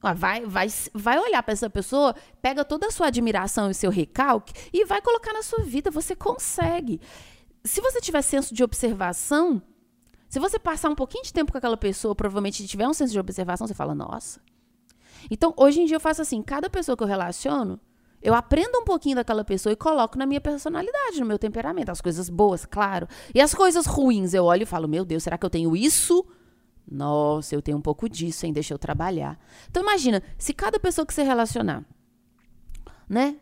Vai, 0.00 0.46
vai, 0.46 0.68
vai 0.94 1.18
olhar 1.18 1.42
para 1.42 1.52
essa 1.52 1.68
pessoa, 1.68 2.14
pega 2.40 2.64
toda 2.64 2.86
a 2.86 2.90
sua 2.90 3.08
admiração 3.08 3.68
e 3.68 3.74
seu 3.74 3.90
recalque 3.90 4.52
e 4.72 4.84
vai 4.84 5.02
colocar 5.02 5.32
na 5.32 5.42
sua 5.42 5.64
vida. 5.64 5.90
Você 5.90 6.14
consegue. 6.14 7.00
Se 7.64 7.80
você 7.80 8.00
tiver 8.00 8.22
senso 8.22 8.54
de 8.54 8.62
observação, 8.62 9.60
se 10.28 10.38
você 10.38 10.58
passar 10.58 10.88
um 10.88 10.94
pouquinho 10.94 11.24
de 11.24 11.32
tempo 11.32 11.50
com 11.50 11.58
aquela 11.58 11.76
pessoa, 11.76 12.14
provavelmente 12.14 12.66
tiver 12.66 12.86
um 12.86 12.94
senso 12.94 13.12
de 13.12 13.18
observação, 13.18 13.66
você 13.66 13.74
fala, 13.74 13.94
nossa. 13.94 14.40
Então, 15.30 15.52
hoje 15.56 15.80
em 15.80 15.86
dia 15.86 15.96
eu 15.96 16.00
faço 16.00 16.22
assim: 16.22 16.42
cada 16.42 16.70
pessoa 16.70 16.96
que 16.96 17.02
eu 17.02 17.06
relaciono, 17.06 17.80
eu 18.22 18.34
aprendo 18.34 18.78
um 18.78 18.84
pouquinho 18.84 19.16
daquela 19.16 19.44
pessoa 19.44 19.72
e 19.72 19.76
coloco 19.76 20.18
na 20.18 20.26
minha 20.26 20.40
personalidade, 20.40 21.18
no 21.18 21.26
meu 21.26 21.38
temperamento. 21.38 21.90
As 21.90 22.00
coisas 22.00 22.28
boas, 22.28 22.64
claro. 22.64 23.08
E 23.34 23.40
as 23.40 23.54
coisas 23.54 23.86
ruins, 23.86 24.34
eu 24.34 24.44
olho 24.44 24.62
e 24.62 24.66
falo: 24.66 24.86
Meu 24.86 25.04
Deus, 25.04 25.22
será 25.22 25.36
que 25.36 25.44
eu 25.44 25.50
tenho 25.50 25.76
isso? 25.76 26.24
Nossa, 26.90 27.54
eu 27.54 27.60
tenho 27.60 27.76
um 27.76 27.82
pouco 27.82 28.08
disso, 28.08 28.46
hein? 28.46 28.52
Deixa 28.52 28.72
eu 28.72 28.78
trabalhar. 28.78 29.38
Então, 29.70 29.82
imagina, 29.82 30.22
se 30.38 30.54
cada 30.54 30.80
pessoa 30.80 31.06
que 31.06 31.12
você 31.12 31.22
relacionar, 31.22 31.84
né? 33.08 33.36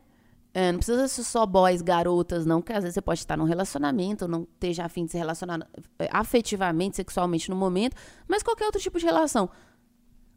É, 0.53 0.73
não 0.73 0.79
precisa 0.79 1.07
ser 1.07 1.23
só 1.23 1.45
boys, 1.45 1.83
garotas, 1.83 2.47
não, 2.47 2.63
que 2.63 2.73
às 2.73 2.83
vezes 2.83 2.95
você 2.95 3.03
pode 3.03 3.21
estar 3.21 3.37
num 3.37 3.45
relacionamento, 3.45 4.27
não 4.27 4.45
esteja 4.55 4.87
afim 4.87 5.05
de 5.05 5.13
se 5.13 5.19
relacionar 5.19 5.69
é, 5.99 6.09
afetivamente, 6.11 6.97
sexualmente 6.97 7.51
no 7.51 7.57
momento, 7.57 7.95
mas 8.27 8.43
qualquer 8.43 8.65
outro 8.65 8.81
tipo 8.81 8.99
de 8.99 9.05
relação. 9.05 9.51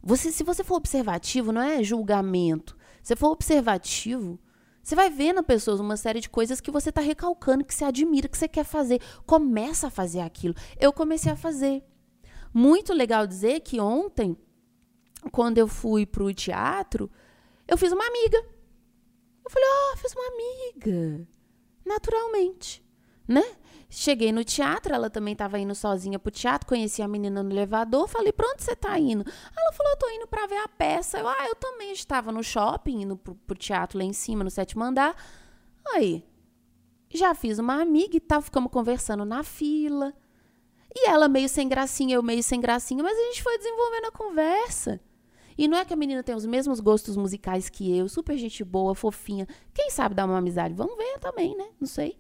Você, 0.04 0.30
se 0.30 0.44
você 0.44 0.62
for 0.62 0.76
observativo, 0.76 1.54
não 1.54 1.62
é 1.62 1.82
julgamento. 1.84 2.76
Se 3.02 3.16
for 3.16 3.30
observativo, 3.30 4.38
você 4.84 4.94
vai 4.96 5.10
ver 5.10 5.34
na 5.34 5.42
pessoa 5.44 5.80
uma 5.80 5.96
série 5.96 6.20
de 6.20 6.30
coisas 6.30 6.60
que 6.60 6.72
você 6.72 6.90
está 6.90 7.02
recalcando, 7.02 7.64
que 7.64 7.74
você 7.74 7.86
admira, 7.86 8.28
que 8.28 8.38
você 8.38 8.48
quer 8.48 8.66
fazer. 8.66 9.02
Começa 9.26 9.88
a 9.88 9.90
fazer 9.90 10.20
aquilo. 10.20 10.54
Eu 10.80 10.92
comecei 10.92 11.32
a 11.32 11.36
fazer. 11.36 11.84
Muito 12.54 12.94
legal 12.94 13.28
dizer 13.28 13.60
que 13.62 13.80
ontem 13.80 14.38
quando 15.32 15.58
eu 15.58 15.68
fui 15.68 16.06
pro 16.06 16.34
teatro, 16.34 17.12
eu 17.68 17.78
fiz 17.78 17.92
uma 17.92 18.06
amiga. 18.06 18.38
Eu 19.44 19.52
falei, 19.52 19.68
ó, 19.68 19.94
oh, 19.94 19.98
fiz 19.98 20.14
uma 20.14 20.28
amiga. 20.28 21.28
Naturalmente, 21.86 22.84
né? 23.28 23.44
Cheguei 23.90 24.32
no 24.32 24.44
teatro, 24.44 24.94
ela 24.94 25.10
também 25.10 25.34
estava 25.34 25.58
indo 25.58 25.74
sozinha 25.74 26.20
pro 26.20 26.32
teatro, 26.32 26.68
conheci 26.68 27.02
a 27.02 27.08
menina 27.08 27.42
no 27.42 27.50
elevador, 27.50 28.08
falei, 28.08 28.32
pra 28.32 28.48
onde 28.48 28.62
você 28.62 28.76
tá 28.76 29.00
indo? 29.00 29.26
Ela 29.28 29.74
falou, 29.74 29.98
eu 30.04 30.16
indo 30.16 30.28
pra 30.28 30.46
ver 30.46 30.58
a 30.58 30.68
peça. 30.68 31.18
Eu, 31.18 31.28
ah, 31.28 31.48
eu 31.48 31.56
também 31.56 31.92
estava 31.92 32.32
no 32.32 32.44
shopping, 32.44 33.02
indo 33.02 33.18
pro, 33.18 33.34
pro 33.34 33.58
teatro 33.58 33.98
lá 33.98 34.04
em 34.04 34.14
cima, 34.14 34.44
no 34.44 34.52
sétimo 34.52 34.84
andar. 34.84 35.16
Aí, 35.94 36.24
já 37.12 37.34
fiz 37.34 37.58
uma 37.58 37.82
amiga 37.82 38.16
e 38.16 38.20
tal, 38.20 38.42
ficamos 38.42 38.72
conversando 38.72 39.26
na 39.26 39.44
fila. 39.44 40.14
E 40.96 41.08
ela 41.08 41.28
meio 41.28 41.48
sem 41.48 41.68
gracinha, 41.68 42.16
eu 42.16 42.24
meio 42.24 42.42
sem 42.42 42.60
gracinha, 42.60 43.04
mas 43.04 43.18
a 43.18 43.22
gente 43.22 43.44
foi 43.44 43.58
desenvolvendo 43.58 44.06
a 44.06 44.12
conversa. 44.12 45.00
E 45.58 45.68
não 45.68 45.78
é 45.78 45.86
que 45.86 45.94
a 45.94 45.98
menina 45.98 46.24
tem 46.24 46.36
os 46.36 46.46
mesmos 46.46 46.80
gostos 46.80 47.18
musicais 47.18 47.70
que 47.70 47.96
eu, 47.96 48.08
super 48.08 48.38
gente 48.38 48.64
boa, 48.64 48.96
fofinha. 48.96 49.48
Quem 49.74 49.90
sabe 49.90 50.16
dar 50.16 50.26
uma 50.26 50.38
amizade? 50.38 50.74
Vamos 50.74 50.96
ver 50.96 51.20
também, 51.20 51.56
né? 51.56 51.68
Não 51.80 51.88
sei 51.88 52.18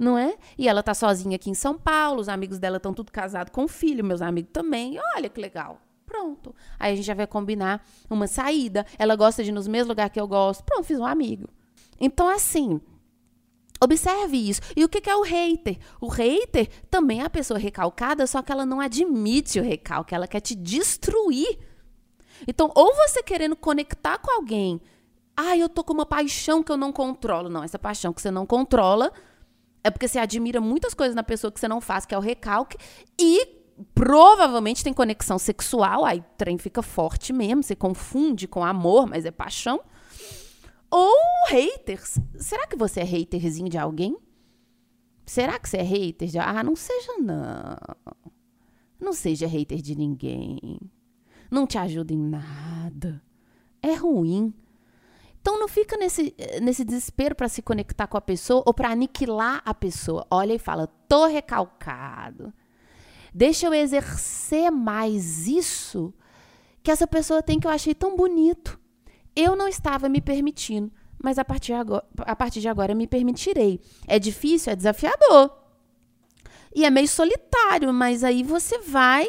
não 0.00 0.16
é? 0.16 0.36
E 0.56 0.66
ela 0.66 0.82
tá 0.82 0.94
sozinha 0.94 1.36
aqui 1.36 1.50
em 1.50 1.54
São 1.54 1.78
Paulo, 1.78 2.20
os 2.20 2.28
amigos 2.28 2.58
dela 2.58 2.78
estão 2.78 2.94
tudo 2.94 3.12
casados 3.12 3.52
com 3.52 3.68
filho, 3.68 4.02
meus 4.02 4.22
amigos 4.22 4.50
também. 4.50 4.98
Olha 5.14 5.28
que 5.28 5.40
legal. 5.40 5.78
Pronto. 6.06 6.54
Aí 6.78 6.92
a 6.92 6.96
gente 6.96 7.04
já 7.04 7.14
vai 7.14 7.26
combinar 7.26 7.86
uma 8.08 8.26
saída. 8.26 8.84
Ela 8.98 9.14
gosta 9.14 9.44
de 9.44 9.50
ir 9.50 9.52
nos 9.52 9.68
mesmos 9.68 9.88
lugares 9.88 10.12
que 10.12 10.20
eu 10.20 10.26
gosto. 10.26 10.64
Pronto, 10.64 10.84
fiz 10.84 10.98
um 10.98 11.04
amigo. 11.04 11.48
Então, 12.00 12.28
assim, 12.28 12.80
Observe 13.82 14.36
isso. 14.36 14.60
E 14.76 14.84
o 14.84 14.88
que 14.88 15.08
é 15.08 15.16
o 15.16 15.22
hater? 15.22 15.78
O 16.00 16.08
hater 16.08 16.68
também 16.90 17.20
é 17.20 17.24
a 17.24 17.30
pessoa 17.30 17.58
recalcada, 17.58 18.26
só 18.26 18.42
que 18.42 18.52
ela 18.52 18.66
não 18.66 18.80
admite 18.80 19.58
o 19.58 19.62
recalque, 19.62 20.14
ela 20.14 20.28
quer 20.28 20.40
te 20.40 20.54
destruir. 20.54 21.58
Então, 22.46 22.70
ou 22.74 22.94
você 22.94 23.22
querendo 23.22 23.56
conectar 23.56 24.18
com 24.18 24.30
alguém, 24.30 24.80
ah, 25.36 25.56
eu 25.56 25.68
tô 25.68 25.82
com 25.82 25.94
uma 25.94 26.04
paixão 26.04 26.62
que 26.62 26.70
eu 26.70 26.76
não 26.76 26.92
controlo. 26.92 27.48
Não, 27.48 27.64
essa 27.64 27.78
paixão 27.78 28.12
que 28.12 28.20
você 28.20 28.30
não 28.30 28.44
controla, 28.44 29.12
é 29.82 29.90
porque 29.90 30.06
você 30.06 30.18
admira 30.18 30.60
muitas 30.60 30.92
coisas 30.92 31.14
na 31.14 31.22
pessoa 31.22 31.50
que 31.50 31.58
você 31.58 31.68
não 31.68 31.80
faz, 31.80 32.04
que 32.04 32.14
é 32.14 32.18
o 32.18 32.20
recalque, 32.20 32.76
e 33.18 33.60
provavelmente 33.94 34.84
tem 34.84 34.92
conexão 34.92 35.38
sexual, 35.38 36.04
aí 36.04 36.18
o 36.18 36.24
trem 36.36 36.58
fica 36.58 36.82
forte 36.82 37.32
mesmo, 37.32 37.62
você 37.62 37.74
confunde 37.74 38.46
com 38.46 38.62
amor, 38.62 39.06
mas 39.06 39.24
é 39.24 39.30
paixão. 39.30 39.80
Ou 40.90 41.14
haters. 41.48 42.18
Será 42.36 42.66
que 42.66 42.76
você 42.76 43.00
é 43.00 43.04
haterzinho 43.04 43.68
de 43.68 43.78
alguém? 43.78 44.16
Será 45.24 45.58
que 45.58 45.68
você 45.68 45.76
é 45.76 45.82
hater 45.82 46.28
de. 46.28 46.38
Ah, 46.38 46.64
não 46.64 46.74
seja 46.74 47.12
não. 47.18 47.76
Não 48.98 49.12
seja 49.12 49.46
hater 49.46 49.80
de 49.80 49.94
ninguém. 49.94 50.80
Não 51.48 51.66
te 51.66 51.78
ajuda 51.78 52.12
em 52.12 52.18
nada. 52.18 53.22
É 53.80 53.94
ruim. 53.94 54.52
Então 55.40 55.58
não 55.58 55.68
fica 55.68 55.96
nesse, 55.96 56.34
nesse 56.60 56.84
desespero 56.84 57.34
para 57.34 57.48
se 57.48 57.62
conectar 57.62 58.08
com 58.08 58.16
a 58.16 58.20
pessoa 58.20 58.62
ou 58.66 58.74
para 58.74 58.90
aniquilar 58.90 59.62
a 59.64 59.72
pessoa. 59.72 60.26
Olha 60.28 60.54
e 60.54 60.58
fala: 60.58 60.88
tô 61.08 61.26
recalcado. 61.26 62.52
Deixa 63.32 63.66
eu 63.66 63.74
exercer 63.74 64.72
mais 64.72 65.46
isso 65.46 66.12
que 66.82 66.90
essa 66.90 67.06
pessoa 67.06 67.42
tem 67.42 67.60
que 67.60 67.68
eu 67.68 67.70
achei 67.70 67.94
tão 67.94 68.16
bonito. 68.16 68.79
Eu 69.40 69.56
não 69.56 69.68
estava 69.68 70.08
me 70.08 70.20
permitindo, 70.20 70.90
mas 71.22 71.38
a 71.38 71.44
partir, 71.44 71.72
agora, 71.72 72.04
a 72.18 72.36
partir 72.36 72.60
de 72.60 72.68
agora 72.68 72.94
me 72.94 73.06
permitirei. 73.06 73.80
É 74.06 74.18
difícil, 74.18 74.72
é 74.72 74.76
desafiador. 74.76 75.56
E 76.74 76.84
é 76.84 76.90
meio 76.90 77.08
solitário, 77.08 77.92
mas 77.92 78.22
aí 78.22 78.42
você 78.42 78.78
vai 78.78 79.28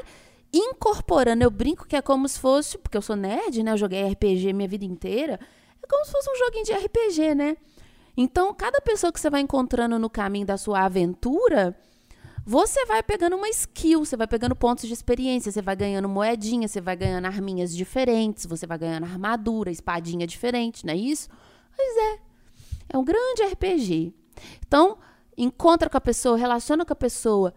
incorporando. 0.53 1.43
Eu 1.43 1.49
brinco 1.49 1.87
que 1.87 1.95
é 1.95 2.01
como 2.01 2.27
se 2.27 2.39
fosse, 2.39 2.77
porque 2.77 2.97
eu 2.97 3.01
sou 3.01 3.15
nerd, 3.15 3.63
né? 3.63 3.71
Eu 3.71 3.77
joguei 3.77 4.07
RPG 4.07 4.53
minha 4.53 4.67
vida 4.67 4.85
inteira 4.85 5.39
como 5.91 6.05
se 6.05 6.11
fosse 6.11 6.31
um 6.31 6.35
joguinho 6.37 6.63
de 6.63 6.73
RPG, 6.73 7.35
né? 7.35 7.57
Então, 8.15 8.53
cada 8.53 8.79
pessoa 8.79 9.11
que 9.11 9.19
você 9.19 9.29
vai 9.29 9.41
encontrando 9.41 9.99
no 9.99 10.09
caminho 10.09 10.45
da 10.45 10.57
sua 10.57 10.85
aventura, 10.85 11.77
você 12.45 12.85
vai 12.85 13.03
pegando 13.03 13.35
uma 13.35 13.49
skill, 13.49 14.03
você 14.03 14.17
vai 14.17 14.27
pegando 14.27 14.55
pontos 14.55 14.87
de 14.87 14.93
experiência, 14.93 15.51
você 15.51 15.61
vai 15.61 15.75
ganhando 15.75 16.09
moedinha, 16.09 16.67
você 16.67 16.81
vai 16.81 16.95
ganhando 16.95 17.25
arminhas 17.25 17.75
diferentes, 17.75 18.45
você 18.45 18.65
vai 18.65 18.77
ganhando 18.77 19.03
armadura, 19.03 19.71
espadinha 19.71 20.25
diferente, 20.25 20.85
não 20.85 20.93
é 20.93 20.97
isso? 20.97 21.29
Pois 21.75 21.97
é. 21.97 22.19
É 22.89 22.97
um 22.97 23.03
grande 23.03 23.43
RPG. 23.43 24.13
Então, 24.67 24.97
encontra 25.37 25.89
com 25.89 25.97
a 25.97 26.01
pessoa, 26.01 26.37
relaciona 26.37 26.85
com 26.85 26.93
a 26.93 26.95
pessoa, 26.95 27.53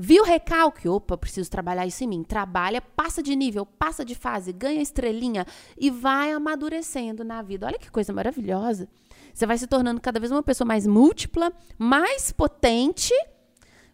Viu 0.00 0.22
o 0.22 0.26
recalque? 0.26 0.88
Opa, 0.88 1.18
preciso 1.18 1.50
trabalhar 1.50 1.84
isso 1.84 2.04
em 2.04 2.06
mim. 2.06 2.22
Trabalha, 2.22 2.80
passa 2.80 3.20
de 3.20 3.34
nível, 3.34 3.66
passa 3.66 4.04
de 4.04 4.14
fase, 4.14 4.52
ganha 4.52 4.80
estrelinha 4.80 5.44
e 5.76 5.90
vai 5.90 6.30
amadurecendo 6.30 7.24
na 7.24 7.42
vida. 7.42 7.66
Olha 7.66 7.80
que 7.80 7.90
coisa 7.90 8.12
maravilhosa. 8.12 8.88
Você 9.34 9.44
vai 9.44 9.58
se 9.58 9.66
tornando 9.66 10.00
cada 10.00 10.20
vez 10.20 10.30
uma 10.30 10.42
pessoa 10.42 10.66
mais 10.66 10.86
múltipla, 10.86 11.52
mais 11.76 12.30
potente, 12.30 13.12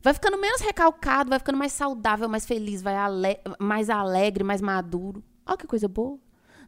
vai 0.04 0.12
ficando 0.12 0.36
menos 0.36 0.60
recalcado, 0.60 1.30
vai 1.30 1.38
ficando 1.38 1.56
mais 1.56 1.72
saudável, 1.72 2.28
mais 2.28 2.44
feliz, 2.44 2.82
vai 2.82 2.94
ale 2.94 3.40
mais 3.58 3.88
alegre, 3.88 4.44
mais 4.44 4.60
maduro. 4.60 5.24
Olha 5.46 5.56
que 5.56 5.66
coisa 5.66 5.88
boa, 5.88 6.18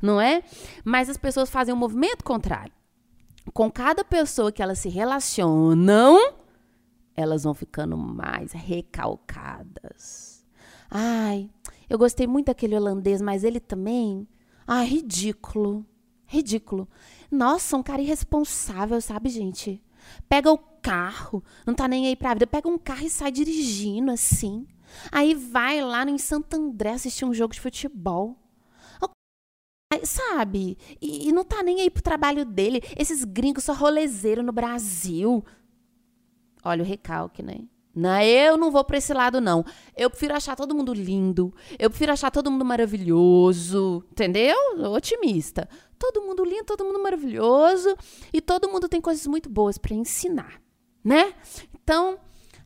não 0.00 0.18
é? 0.18 0.42
Mas 0.82 1.10
as 1.10 1.18
pessoas 1.18 1.50
fazem 1.50 1.74
um 1.74 1.76
movimento 1.76 2.24
contrário. 2.24 2.72
Com 3.52 3.70
cada 3.70 4.02
pessoa 4.02 4.50
que 4.50 4.62
elas 4.62 4.78
se 4.78 4.88
relacionam, 4.88 6.32
elas 7.14 7.44
vão 7.44 7.52
ficando 7.52 7.94
mais 7.94 8.52
recalcadas. 8.52 10.42
Ai, 10.90 11.50
eu 11.90 11.98
gostei 11.98 12.26
muito 12.26 12.46
daquele 12.46 12.74
holandês, 12.74 13.20
mas 13.20 13.44
ele 13.44 13.60
também. 13.60 14.26
Ah, 14.66 14.82
ridículo. 14.82 15.84
Ridículo. 16.24 16.88
Nossa, 17.30 17.76
um 17.76 17.82
cara 17.82 18.00
irresponsável, 18.00 18.98
sabe, 19.00 19.28
gente? 19.28 19.82
Pega 20.28 20.52
o 20.52 20.58
carro, 20.58 21.42
não 21.66 21.74
tá 21.74 21.88
nem 21.88 22.06
aí 22.06 22.16
pra 22.16 22.34
vida, 22.34 22.46
pega 22.46 22.68
um 22.68 22.78
carro 22.78 23.04
e 23.04 23.10
sai 23.10 23.30
dirigindo 23.30 24.10
assim. 24.10 24.66
Aí 25.10 25.34
vai 25.34 25.80
lá 25.80 26.04
em 26.08 26.18
Santo 26.18 26.54
André 26.54 26.92
assistir 26.92 27.24
um 27.24 27.34
jogo 27.34 27.54
de 27.54 27.60
futebol. 27.60 28.36
Sabe? 30.02 30.76
E, 31.00 31.28
e 31.28 31.32
não 31.32 31.44
tá 31.44 31.62
nem 31.62 31.80
aí 31.80 31.90
pro 31.90 32.02
trabalho 32.02 32.44
dele. 32.44 32.82
Esses 32.98 33.24
gringos 33.24 33.64
só 33.64 33.72
rolezeiro 33.72 34.42
no 34.42 34.52
Brasil. 34.52 35.44
Olha 36.64 36.82
o 36.82 36.86
recalque, 36.86 37.42
né? 37.42 37.60
Não, 37.96 38.20
eu 38.20 38.58
não 38.58 38.70
vou 38.70 38.84
para 38.84 38.98
esse 38.98 39.14
lado, 39.14 39.40
não. 39.40 39.64
Eu 39.96 40.10
prefiro 40.10 40.34
achar 40.34 40.54
todo 40.54 40.74
mundo 40.74 40.92
lindo. 40.92 41.50
Eu 41.78 41.88
prefiro 41.88 42.12
achar 42.12 42.30
todo 42.30 42.50
mundo 42.50 42.62
maravilhoso. 42.62 44.04
Entendeu? 44.12 44.54
Otimista. 44.92 45.66
Todo 45.98 46.20
mundo 46.20 46.44
lindo, 46.44 46.64
todo 46.64 46.84
mundo 46.84 47.02
maravilhoso. 47.02 47.96
E 48.30 48.42
todo 48.42 48.68
mundo 48.68 48.86
tem 48.86 49.00
coisas 49.00 49.26
muito 49.26 49.48
boas 49.48 49.78
para 49.78 49.94
ensinar, 49.94 50.60
né? 51.02 51.32
Então, 51.74 52.18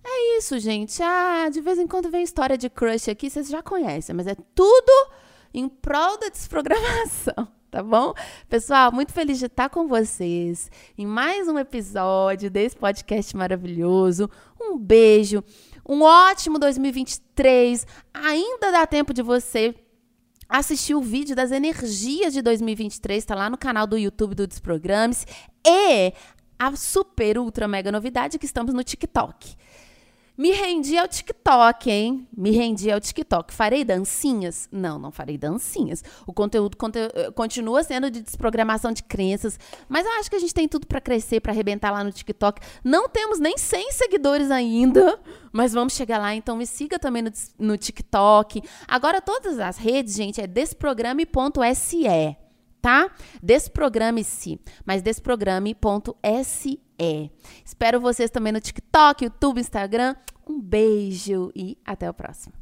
é 0.03 0.39
isso, 0.39 0.59
gente. 0.59 1.01
Ah, 1.01 1.49
de 1.49 1.61
vez 1.61 1.79
em 1.79 1.87
quando 1.87 2.11
vem 2.11 2.25
história 2.25 2.59
de 2.59 2.69
crush 2.69 3.09
aqui, 3.09 3.31
vocês 3.31 3.49
já 3.49 3.63
conhecem, 3.63 4.17
mas 4.17 4.27
é 4.27 4.35
tudo 4.35 5.13
em 5.55 5.69
prol 5.69 6.19
da 6.19 6.29
desprogramação 6.29 7.60
tá 7.71 7.83
bom? 7.83 8.13
Pessoal, 8.49 8.91
muito 8.91 9.13
feliz 9.13 9.39
de 9.39 9.47
estar 9.47 9.69
com 9.69 9.87
vocês 9.87 10.71
em 10.99 11.07
mais 11.07 11.47
um 11.47 11.57
episódio 11.59 12.51
desse 12.51 12.77
podcast 12.77 13.37
maravilhoso. 13.37 14.29
Um 14.61 14.77
beijo, 14.77 15.43
um 15.89 16.03
ótimo 16.03 16.59
2023. 16.59 17.87
Ainda 18.13 18.73
dá 18.73 18.87
tempo 18.87 19.15
de 19.15 19.23
você 19.23 19.75
assistir 20.49 20.97
o 20.97 21.01
vídeo 21.01 21.37
das 21.37 21.53
energias 21.53 22.33
de 22.33 22.43
2023, 22.43 23.25
tá 23.25 23.37
lá 23.37 23.49
no 23.49 23.57
canal 23.57 23.87
do 23.87 23.97
YouTube 23.97 24.35
do 24.35 24.49
Desprogrames 24.49 25.25
e 25.65 26.13
a 26.59 26.75
super 26.75 27.39
ultra 27.39 27.69
mega 27.69 27.93
novidade 27.93 28.37
que 28.37 28.47
estamos 28.47 28.75
no 28.75 28.83
TikTok. 28.83 29.57
Me 30.41 30.53
rendi 30.53 30.97
ao 30.97 31.07
TikTok, 31.07 31.91
hein? 31.91 32.27
Me 32.35 32.51
rendi 32.51 32.91
ao 32.91 32.99
TikTok. 32.99 33.53
Farei 33.53 33.85
dancinhas? 33.85 34.71
Não, 34.73 34.99
não 34.99 35.13
farei 35.13 35.37
dancinhas. 35.37 36.03
O 36.27 36.33
conteúdo 36.33 36.79
conte 36.79 36.99
eh, 36.99 37.31
continua 37.33 37.83
sendo 37.83 38.11
de 38.11 38.23
desprogramação 38.23 38.91
de 38.91 39.03
crenças, 39.03 39.61
mas 39.87 40.07
eu 40.07 40.13
acho 40.13 40.31
que 40.31 40.37
a 40.37 40.39
gente 40.39 40.55
tem 40.55 40.67
tudo 40.67 40.87
para 40.87 40.99
crescer, 40.99 41.41
para 41.41 41.53
arrebentar 41.53 41.91
lá 41.91 42.03
no 42.03 42.11
TikTok. 42.11 42.59
Não 42.83 43.07
temos 43.07 43.39
nem 43.39 43.59
100 43.59 43.93
seguidores 43.93 44.51
ainda, 44.51 45.21
mas 45.53 45.75
vamos 45.75 45.93
chegar 45.93 46.17
lá, 46.17 46.35
então 46.35 46.57
me 46.57 46.67
siga 46.67 46.99
também 46.99 47.21
no, 47.21 47.31
no 47.59 47.77
TikTok. 47.77 48.63
Agora 48.89 49.21
todas 49.21 49.59
as 49.59 49.77
redes, 49.77 50.15
gente, 50.15 50.41
é 50.41 50.47
desprograme.se, 50.47 52.07
tá? 52.81 53.11
Desprograme-se, 53.43 54.59
mas 54.87 55.03
desprograme.se. 55.03 56.81
Espero 57.65 58.01
vocês 58.01 58.31
também 58.31 58.53
no 58.53 58.61
TikTok, 58.61 59.25
YouTube, 59.25 59.61
Instagram. 59.61 60.15
Um 60.47 60.61
beijo 60.61 61.51
e 61.55 61.79
até 61.85 62.11
o 62.11 62.15
próximo. 62.15 62.60